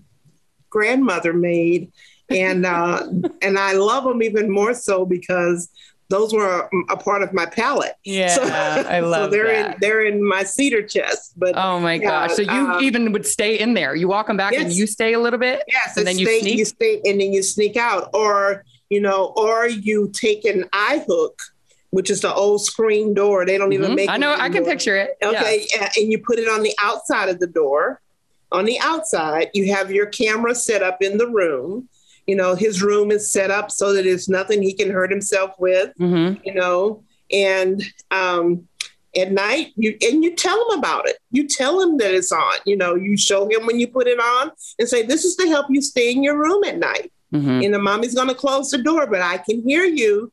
[0.70, 1.92] grandmother made,
[2.28, 3.06] and uh,
[3.40, 5.70] and I love them even more so because
[6.12, 7.94] those were a, a part of my palette.
[8.04, 9.74] Yeah, So- I so they're that.
[9.74, 11.32] in they're in my cedar chest.
[11.36, 12.36] But Oh my Yeah, gosh.
[12.36, 13.94] So you uh, even would stay in there.
[13.96, 15.64] You walk them back and you stay a little bit.
[15.66, 16.58] yes, and then you sneak?
[16.58, 21.02] you stay and then you sneak out, or you know, or you take an eye
[21.08, 21.40] hook,
[21.90, 23.44] which is the old screen door.
[23.46, 23.96] They don't even Mhm.
[23.96, 24.10] make.
[24.10, 24.34] I know.
[24.38, 25.16] I can picture it.
[25.22, 25.30] Yeah.
[25.30, 28.00] Okay, a- and you put it on the outside of the door.
[28.52, 31.88] On the outside, you have your camera set up in the room.
[32.26, 35.52] You know, his room is set up so that there's nothing he can hurt himself
[35.58, 36.40] with, Mhm.
[36.44, 37.02] you know.
[37.32, 38.68] And um,
[39.16, 41.18] at night, you and you tell him about it.
[41.32, 42.54] You tell him that it's on.
[42.64, 45.48] You know, you show him when you put it on and say, This is to
[45.48, 47.10] help you stay in your room at night.
[47.34, 47.64] Mhm.
[47.64, 50.30] And the mommy's gonna close the door, but I can hear you,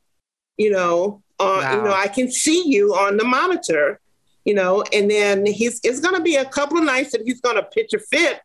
[0.58, 3.98] you know, uh, you know, I can see you on the monitor,
[4.44, 7.62] you know, and then he's it's gonna be a couple of nights that he's gonna
[7.62, 8.40] pitch a fit,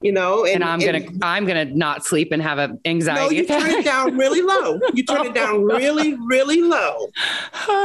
[0.00, 3.46] you know, and I'm gonna I'm gonna not sleep and have an no, anxiety you
[3.46, 4.80] turn it down really low.
[4.94, 7.08] You turn it down really, really low,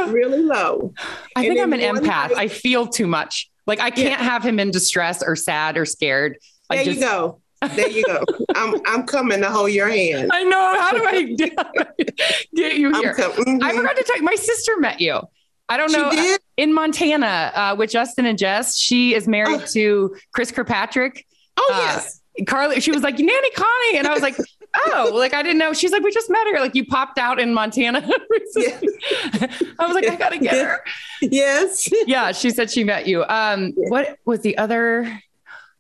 [0.08, 0.94] really low.
[1.36, 2.04] I think I'm an empath.
[2.30, 3.50] night- I feel too much.
[3.68, 6.38] Like I can't have him in distress or sad or scared.
[6.70, 7.42] There just, you go.
[7.76, 8.24] There you go.
[8.56, 10.30] I'm I'm coming to hold your hand.
[10.34, 10.60] I know.
[10.80, 11.24] How do I
[12.56, 13.14] get you I'm here?
[13.14, 13.62] coming.
[13.64, 15.20] I forgot to tell you, my sister met you.
[15.68, 16.38] I don't know.
[16.58, 18.78] In Montana uh, with Justin and Jess.
[18.78, 19.66] She is married Oh.
[19.74, 21.26] to Chris Kirkpatrick.
[21.58, 22.22] Oh uh, yes.
[22.48, 23.98] Carly, she was like, Nanny Connie.
[23.98, 24.36] And I was like,
[24.88, 25.74] oh, like I didn't know.
[25.74, 26.60] She's like, we just met her.
[26.60, 28.08] Like you popped out in Montana.
[28.58, 28.80] Yeah.
[29.80, 30.80] I was like, I gotta get her.
[31.22, 31.90] Yes.
[32.08, 33.26] Yeah, she said she met you.
[33.26, 35.22] Um, what was the other?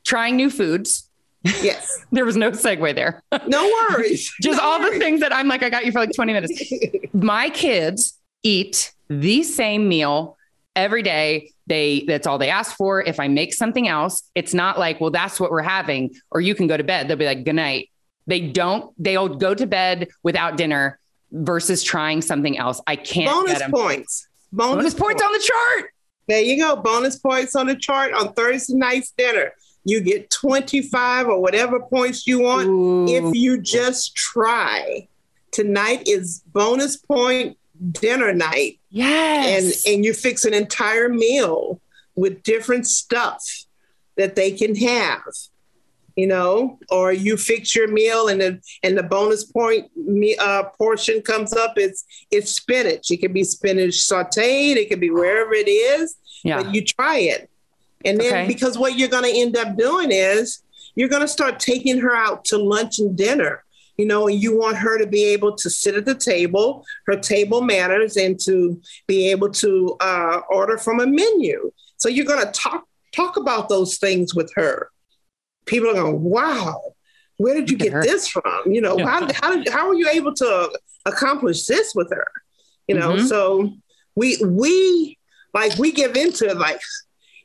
[0.04, 1.10] Trying new foods.
[1.62, 2.04] Yes.
[2.12, 3.24] There was no segue there.
[3.48, 4.34] No worries.
[4.42, 6.74] Just No all the things that I'm like, I got you for like 20 minutes.
[7.14, 10.38] My kids eat the same meal
[10.76, 11.54] every day.
[11.68, 13.02] They that's all they ask for.
[13.02, 16.56] If I make something else, it's not like, well, that's what we're having, or you
[16.56, 17.08] can go to bed.
[17.08, 17.90] They'll be like, good night.
[18.28, 21.00] They don't, they'll go to bed without dinner
[21.32, 22.82] versus trying something else.
[22.88, 23.72] I can't Bonus get them.
[23.72, 24.28] points.
[24.52, 25.92] Bonus, Bonus points on the chart.
[26.28, 26.76] There you go.
[26.76, 29.54] Bonus points on the chart on Thursday night's dinner.
[29.84, 33.06] You get 25 or whatever points you want Ooh.
[33.08, 35.08] if you just try.
[35.52, 37.58] Tonight is bonus point
[37.92, 38.80] dinner night.
[38.90, 39.86] Yes.
[39.86, 41.82] And and you fix an entire meal
[42.16, 43.44] with different stuff
[44.18, 45.22] that they can have
[46.16, 50.64] you know or you fix your meal and the and the bonus point me uh,
[50.78, 55.54] portion comes up it's it's spinach it can be spinach sauteed it can be wherever
[55.54, 56.16] it is
[56.46, 56.62] yeah.
[56.62, 57.50] but you try it
[58.06, 58.48] and then Okay.
[58.48, 60.62] because what you're going to end up doing is
[60.96, 63.65] you're going to start taking her out to lunch and dinner
[63.98, 66.86] you know you want her to be able to sit at the table.
[67.08, 71.72] Her table manners and to be able to uh, order from a menu.
[71.98, 72.86] So you're going to talk
[73.16, 74.90] talk about those things with her.
[75.66, 76.82] People are going wow
[77.38, 78.02] where did you get her.
[78.02, 78.62] this from?
[78.66, 79.08] You know Yeah.
[79.08, 82.28] how, how, how are you able to accomplish this with her?
[82.88, 83.28] You know Mhm.
[83.28, 83.72] so
[84.16, 85.18] we we
[85.54, 86.80] like we give into like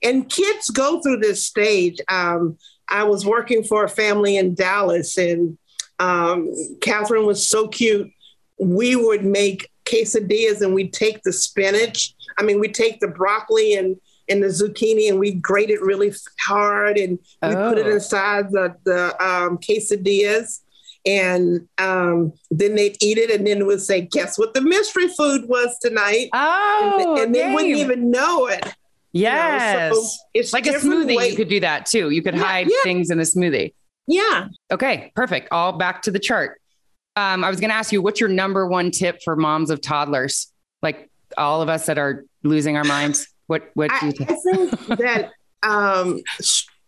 [0.03, 1.98] and kids go through this stage.
[2.09, 2.57] Um
[2.88, 5.57] i was working for a family in dallas and
[6.01, 8.11] um catherine was so cute
[8.59, 13.74] we would make quesadillas and we'd take the spinach i mean we'd take the broccoli
[13.74, 13.96] and
[14.28, 17.90] and the zucchini and we grate it really hard and we put it Oh.
[17.94, 20.61] inside the the um, quesadillas
[21.07, 25.48] and um, then they'd eat it and then would say guess what the mystery food
[25.48, 28.64] was tonight Oh, and they wouldn't even know it
[29.12, 29.30] you know?
[29.30, 29.94] Yes.
[29.96, 32.11] So it's like a smoothie, way- you could do that too.
[32.11, 32.76] You could Yeah, hide yeah.
[32.84, 33.72] things in a smoothie.
[34.11, 35.49] Yeah Okay, perfect.
[35.53, 36.61] All back to the chart.
[37.17, 39.81] Um, I was going to ask you, what's your number one tip for moms of
[39.81, 40.53] toddlers?
[40.83, 43.27] Like all of us that are losing our minds.
[43.47, 43.71] What?
[43.75, 43.91] What?
[44.01, 44.31] do you think?
[44.31, 44.99] I think?
[45.01, 45.31] that
[45.63, 46.21] um,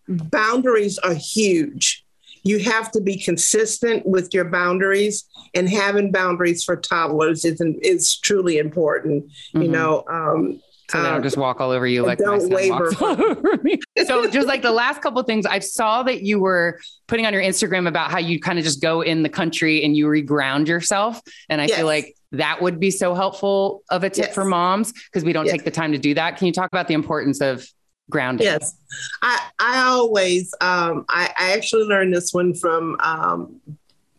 [0.08, 2.04] boundaries are huge.
[2.44, 8.16] You have to be consistent with your boundaries, and having boundaries for toddlers is is
[8.16, 9.30] truly important.
[9.54, 9.68] You Mhm.
[9.70, 10.60] know, um,
[10.90, 12.84] So they don't um, just walk all over you like my son waver.
[12.90, 13.78] walks all over me.
[14.04, 17.32] So just like the last couple of things, I saw that you were putting on
[17.32, 20.66] your Instagram about how you kind of just go in the country and you reground
[20.66, 21.20] yourself.
[21.48, 21.76] And I Yes.
[21.78, 24.34] feel like that would be so helpful of a tip Yes.
[24.34, 25.52] for moms because we don't Yes.
[25.52, 26.36] take the time to do that.
[26.36, 27.66] Can you talk about the importance of
[28.10, 28.44] grounding?
[28.46, 28.74] Yes,
[29.22, 33.60] I I always um, I, I actually learned this one from um,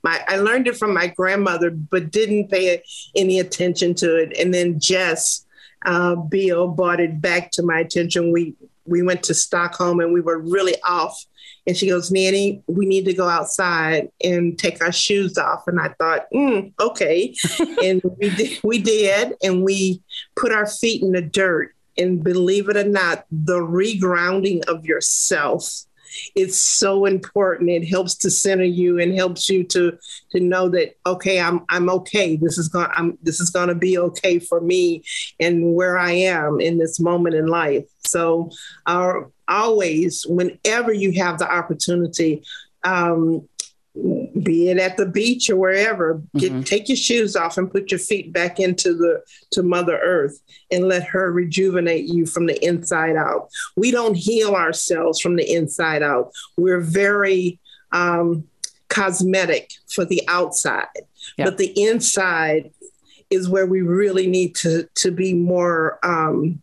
[0.04, 2.82] my I learned it from my grandmother, but didn't pay
[3.16, 4.38] any attention to it.
[4.38, 5.43] And then Jess
[5.86, 8.32] uh, Biel brought it back to my attention.
[8.32, 8.56] We
[8.86, 11.26] we went to Stockholm and we were really off.
[11.66, 15.64] And she goes, Nanny, we need to go outside and take our shoes off.
[15.68, 17.34] And I thought, mm, okay.
[17.84, 20.02] and we did, we did, and we
[20.36, 21.74] put our feet in the dirt.
[21.98, 25.86] And believe it or not, the regrounding of yourself
[26.36, 27.70] is so important.
[27.70, 29.98] It helps to center you and helps you to
[30.32, 32.36] to know that okay, I'm I'm okay.
[32.36, 35.04] This is going I'm this is going to be okay for me
[35.40, 37.86] and where I am in this moment in life.
[38.06, 38.52] So,
[38.86, 39.14] uh,
[39.48, 42.44] always, whenever you have the opportunity.
[42.86, 43.48] Um,
[44.44, 46.66] be it at the beach or wherever get Mhm.
[46.66, 49.22] take your shoes off and put your feet back into the
[49.52, 50.40] to mother earth
[50.72, 55.50] and let her rejuvenate you from the inside out we don't heal ourselves from the
[55.54, 57.60] inside out we're very
[57.92, 58.44] um,
[58.90, 60.88] cosmetic for the outside
[61.38, 61.46] Yeah.
[61.46, 62.72] but the inside
[63.30, 66.62] is where we really need to to be more um,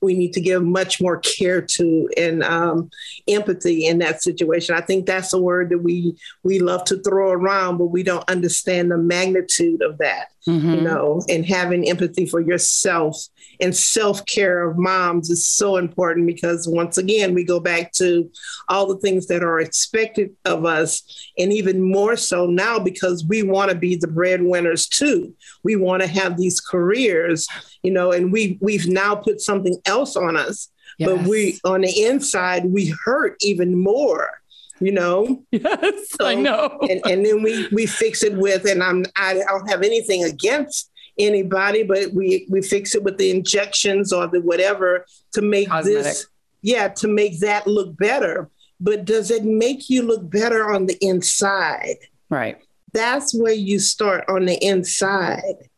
[0.00, 2.90] we need to give much more care to and um,
[3.28, 4.74] empathy in that situation.
[4.74, 8.28] I think that's a word that we we love to throw around, but we don't
[8.28, 10.28] understand the magnitude of that.
[10.48, 10.74] Mhm.
[10.74, 13.16] You know, and having empathy for yourself
[13.60, 18.28] and self care of moms is so important because once again we go back to
[18.68, 21.02] all the things that are expected of us,
[21.38, 25.32] and even more so now because we want to be the breadwinners too.
[25.62, 27.46] We want to have these careers,
[27.84, 30.68] you know, and we we've now put something else on us
[30.98, 34.41] but we on the inside we hurt even more
[34.84, 36.78] you know yes, I know.
[36.82, 40.90] and, and then we we fix it with and i'm i don't have anything against
[41.18, 46.02] anybody but we we fix it with the injections or the whatever to make Cosmetic.
[46.04, 46.26] this
[46.62, 48.48] yeah to make that look better
[48.80, 51.96] but does it make you look better on the inside
[52.30, 52.58] right.
[52.92, 55.68] that's where you start on the inside.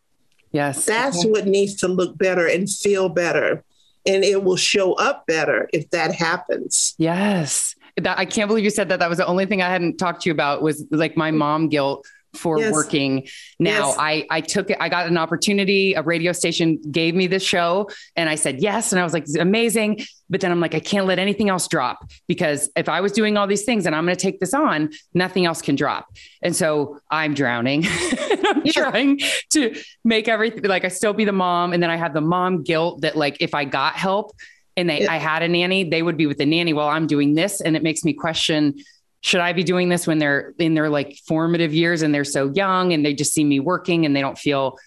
[0.52, 0.84] Yes.
[0.84, 1.30] That's Okay.
[1.30, 3.64] what needs to look better and feel better.
[4.06, 6.94] And it will show up better if that happens.
[6.96, 7.73] Yes.
[7.96, 8.98] That I can't believe you said that.
[8.98, 11.68] That was the only thing I hadn't talked to you about was like my mom
[11.68, 12.72] guilt for Yes.
[12.72, 13.28] working.
[13.60, 13.96] Now Yes.
[13.96, 17.88] I I took it, I got an opportunity, a radio station gave me this show
[18.16, 18.90] and I said yes.
[18.90, 20.00] And I was like, amazing.
[20.28, 23.36] But then I'm like, I can't let anything else drop because if I was doing
[23.36, 26.08] all these things and I'm going to take this on, nothing else can drop.
[26.42, 27.84] And so I'm drowning.
[28.44, 28.72] I'm Yeah.
[28.90, 29.20] trying
[29.50, 31.72] to make everything like I still be the mom.
[31.72, 34.32] And then I have the mom guilt that like if I got help
[34.76, 35.12] and they Yeah.
[35.12, 37.60] I had a nanny, they would be with the nanny while I'm doing this.
[37.60, 38.74] And it makes me question,
[39.20, 42.50] should I be doing this when they're in their like formative years and they're so
[42.54, 44.78] young and they just see me working and they don't feel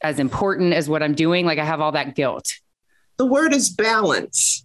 [0.00, 1.44] as important as what I'm doing?
[1.46, 2.52] Like I have all that guilt.
[3.16, 4.64] The word is balance.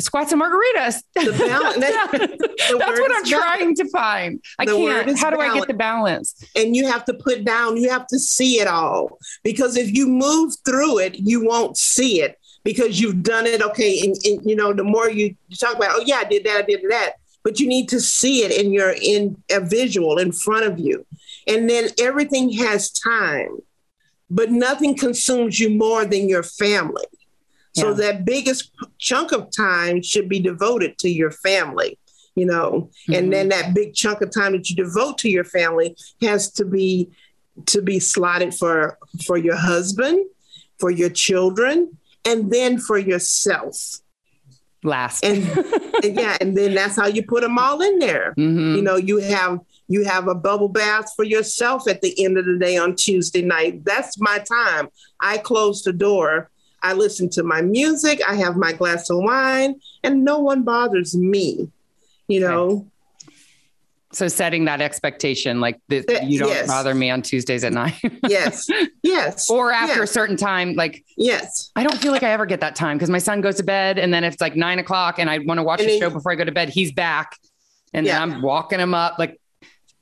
[0.00, 1.02] Squats and margaritas.
[1.14, 1.76] The balance.
[2.58, 4.42] That's word what I'm is trying to find.
[4.58, 5.18] I The can't.
[5.18, 6.34] How do I get the balance?
[6.56, 9.18] and you have to put down, you have to see it all.
[9.44, 13.62] Because if you move through it, you won't see it because you've done it.
[13.62, 14.00] Okay.
[14.00, 16.58] And, and, you know, the more you, you talk about, oh, yeah, I did that,
[16.58, 17.14] I did that.
[17.44, 21.04] But you need to see it in your in a visual in front of you.
[21.48, 23.58] And then everything has time,
[24.30, 27.04] but nothing consumes you more than your family.
[27.74, 27.94] So Yeah.
[27.94, 31.98] that biggest chunk of time should be devoted to your family,
[32.36, 33.18] you know, Mhm.
[33.18, 36.64] and then that big chunk of time that you devote to your family has to
[36.64, 37.08] be
[37.66, 40.24] to be slotted for for your husband,
[40.78, 43.98] for your children, and then for yourself.
[44.84, 45.24] Last.
[45.24, 45.44] And,
[46.04, 48.34] and yeah, and then that's how you put them all in there.
[48.36, 48.76] Mhm.
[48.76, 52.46] You know, you have you have a bubble bath for yourself at the end of
[52.46, 53.84] the day on Tuesday night.
[53.84, 54.88] That's my time.
[55.20, 56.50] I close the door.
[56.82, 58.20] I listen to my music.
[58.26, 61.70] I have my glass of wine, and no one bothers me.
[62.26, 62.86] You know,
[64.12, 66.66] so setting that expectation, like that That- you don't yes.
[66.66, 67.98] bother me on Tuesdays at night
[68.28, 68.68] yes,
[69.02, 71.70] yes, or after a certain time, like yes.
[71.76, 73.98] I don't feel like I ever get that time because my son goes to bed
[73.98, 76.10] and then it's like nine o'clock and I want to watch And a then- show
[76.10, 77.36] before I go to bed, he's back.
[77.94, 78.18] And Yeah.
[78.20, 79.38] then I'm walking him up like,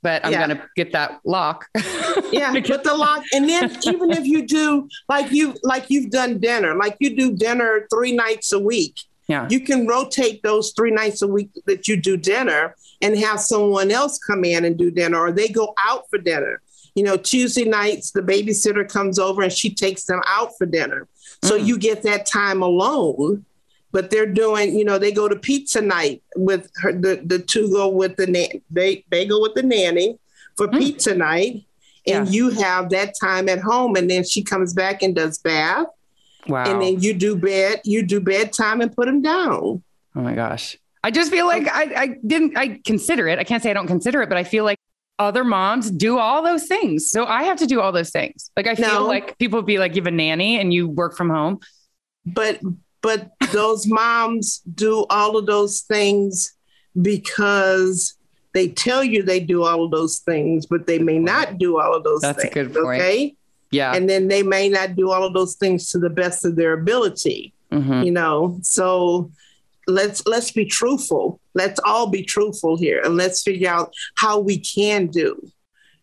[0.01, 0.41] but I'm Yeah.
[0.47, 1.67] gonna get that lock.
[2.31, 6.39] yeah get the lock and then even if you do like you like you've done
[6.39, 8.95] dinner like you do dinner three nights a week
[9.31, 9.47] Yeah.
[9.49, 13.89] you can rotate those three nights a week that you do dinner and have someone
[13.99, 16.53] else come in and do dinner or they go out for dinner
[16.97, 21.01] you know tuesday nights the babysitter comes over and she takes them out for dinner
[21.47, 21.65] so Mm.
[21.67, 23.45] you get that time alone
[23.95, 27.65] but they're doing you know they go to pizza night with her the, the two
[27.77, 30.17] go with the na- they they go with the nanny
[30.57, 30.77] for Mm.
[30.79, 31.53] pizza night
[32.13, 32.31] and Yeah.
[32.37, 35.87] you have that time at home and then she comes back and does bath
[36.47, 36.63] wow.
[36.65, 39.81] and then you do bed you do bedtime and put them down
[40.15, 40.77] oh my gosh.
[41.03, 43.39] I just feel like I, I didn't I consider it.
[43.39, 44.77] I can't say I don't consider it, but I feel like
[45.17, 47.09] other moms do all those things.
[47.09, 48.51] So I have to do all those things.
[48.55, 49.07] Like I feel No.
[49.07, 51.59] like people be like, you have a nanny and you work from home.
[52.25, 52.59] but
[53.01, 56.53] but those moms do all of those things
[57.01, 58.15] because
[58.53, 61.95] they tell you they do all of those things but they may not do all
[61.95, 63.01] of those That's a good point.
[63.01, 63.35] okay
[63.71, 63.93] Yeah.
[63.95, 66.73] and then they may not do all of those things to the best of their
[66.73, 68.05] ability Mhm.
[68.05, 68.57] you know?
[68.63, 69.31] So
[69.87, 71.39] let's let's be truthful.
[71.53, 75.41] Let's all be truthful here and let's figure out how we can do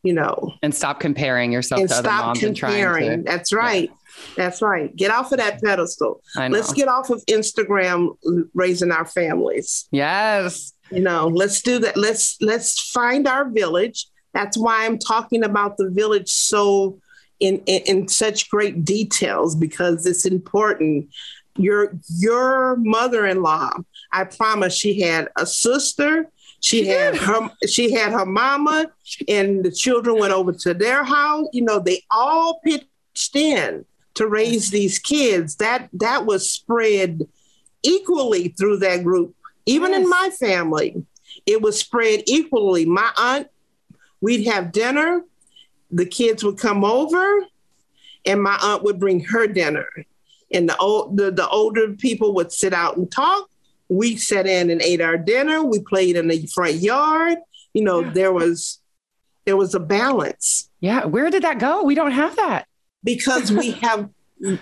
[0.04, 0.54] you know?
[0.62, 3.24] And stop comparing yourself and to other stop moms and trying comparing.
[3.24, 3.30] To.
[3.30, 3.90] that's right.
[4.36, 4.94] That's right.
[4.94, 6.22] Get off of that pedestal.
[6.36, 8.16] Let's get off of instagram
[8.54, 9.86] raising our families.
[9.90, 10.72] Yes.
[10.90, 11.96] you know let's do that.
[11.96, 14.06] Let's let's find our village.
[14.32, 16.98] That's why i'm talking about the village so
[17.40, 21.08] in in, in such great details because it's important.
[21.56, 23.72] Your your mother-in-law
[24.12, 26.30] i promise she had a sister
[26.60, 27.22] she, She had did.
[27.22, 28.90] her she had her mama
[29.28, 31.46] and the children went over to their house.
[31.52, 33.84] You know they all pitched in
[34.14, 35.56] to raise these kids.
[35.56, 37.28] That that was spread
[37.82, 39.34] equally through that group.
[39.66, 41.04] Even in my family
[41.46, 42.84] it was spread equally.
[42.84, 43.48] My aunt
[44.20, 45.22] we'd have dinner
[45.90, 47.40] the kids would come over
[48.26, 49.88] and my aunt would bring her dinner
[50.52, 53.48] and the old the, the older people would sit out and talk
[53.88, 57.38] we sat in and ate our dinner we played in the front yard
[57.72, 58.10] you know Yeah.
[58.12, 58.80] there was
[59.46, 61.06] there was a balance Yeah.
[61.06, 61.82] Where did that go?
[61.82, 62.66] We don't have that.
[63.02, 64.10] because we have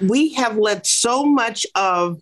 [0.00, 2.20] we have let so much of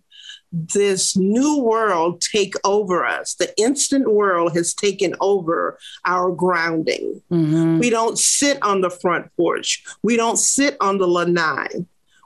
[0.56, 7.80] this new world take over us the instant world has taken over our grounding Mhm.
[7.80, 11.66] we don't sit on the front porch we don't sit on the lanai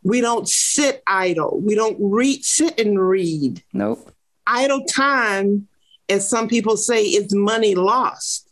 [0.04, 4.12] we don't sit idle we don't read sit and read Nope.
[4.46, 5.68] idle time
[6.08, 8.48] as some people say is money lost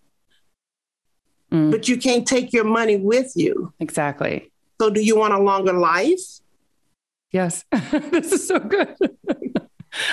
[1.52, 1.70] mm.
[1.70, 3.72] but you can't take your money with you.
[3.78, 4.50] Exactly.
[4.80, 6.20] So, do you want a longer life?
[7.30, 7.64] Yes.
[7.90, 8.94] this is so good.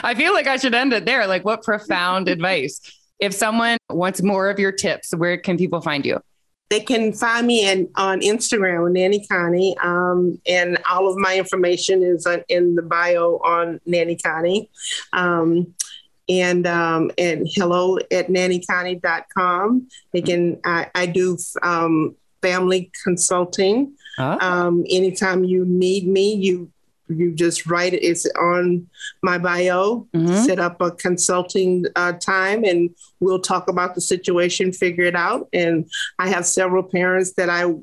[0.03, 1.27] I feel like I should end it there.
[1.27, 2.79] Like, what profound advice.
[3.19, 6.19] If someone wants more of your tips, where can people find you?
[6.69, 12.01] They can find me in, on Instagram, Nanny Connie, um, and all of my information
[12.01, 14.69] is in the bio on Nanny Connie.
[15.13, 15.73] Um,
[16.29, 19.87] and um, and hello at nannyconnie.com.
[20.13, 23.95] They can I, I do um, family consulting.
[24.17, 24.37] Huh?
[24.39, 26.71] Um, anytime you need me, you
[27.17, 28.03] you just write it.
[28.03, 28.87] It's on
[29.21, 30.07] my bio.
[30.13, 30.43] Mm-hmm.
[30.43, 32.89] Set up a consulting uh, time, and
[33.19, 35.47] we'll talk about the situation, figure it out.
[35.53, 35.89] And
[36.19, 37.73] I have several parents that I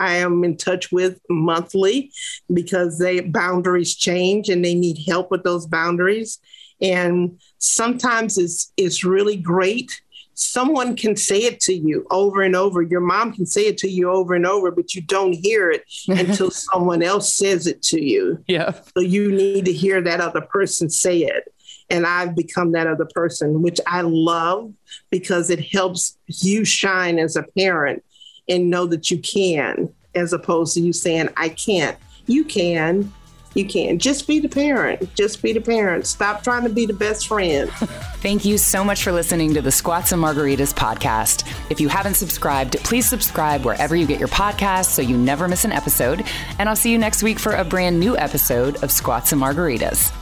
[0.00, 2.10] I am in touch with monthly
[2.52, 6.40] because they boundaries change and they need help with those boundaries.
[6.80, 10.02] And sometimes it's it's really great
[10.42, 12.82] someone can say it to you over and over.
[12.82, 15.84] Your mom can say it to you over and over, but you don't hear it
[16.08, 18.42] until someone else says it to you.
[18.46, 18.72] Yeah.
[18.96, 21.52] So you need to hear that other person say it.
[21.90, 24.72] And I've become that other person, which I love
[25.10, 28.02] because it helps you shine as a parent
[28.48, 31.98] and know that you can, as opposed to you saying, I can't.
[32.26, 33.12] You can
[33.54, 33.98] you can.
[33.98, 35.14] Just be the parent.
[35.14, 36.06] Just be the parent.
[36.06, 37.70] Stop trying to be the best friend.
[38.22, 41.50] Thank you so much for listening to the Squats and Margaritas podcast.
[41.70, 45.64] If you haven't subscribed, please subscribe wherever you get your podcasts so you never miss
[45.64, 46.24] an episode.
[46.58, 50.21] And I'll see you next week for a brand new episode of Squats and Margaritas.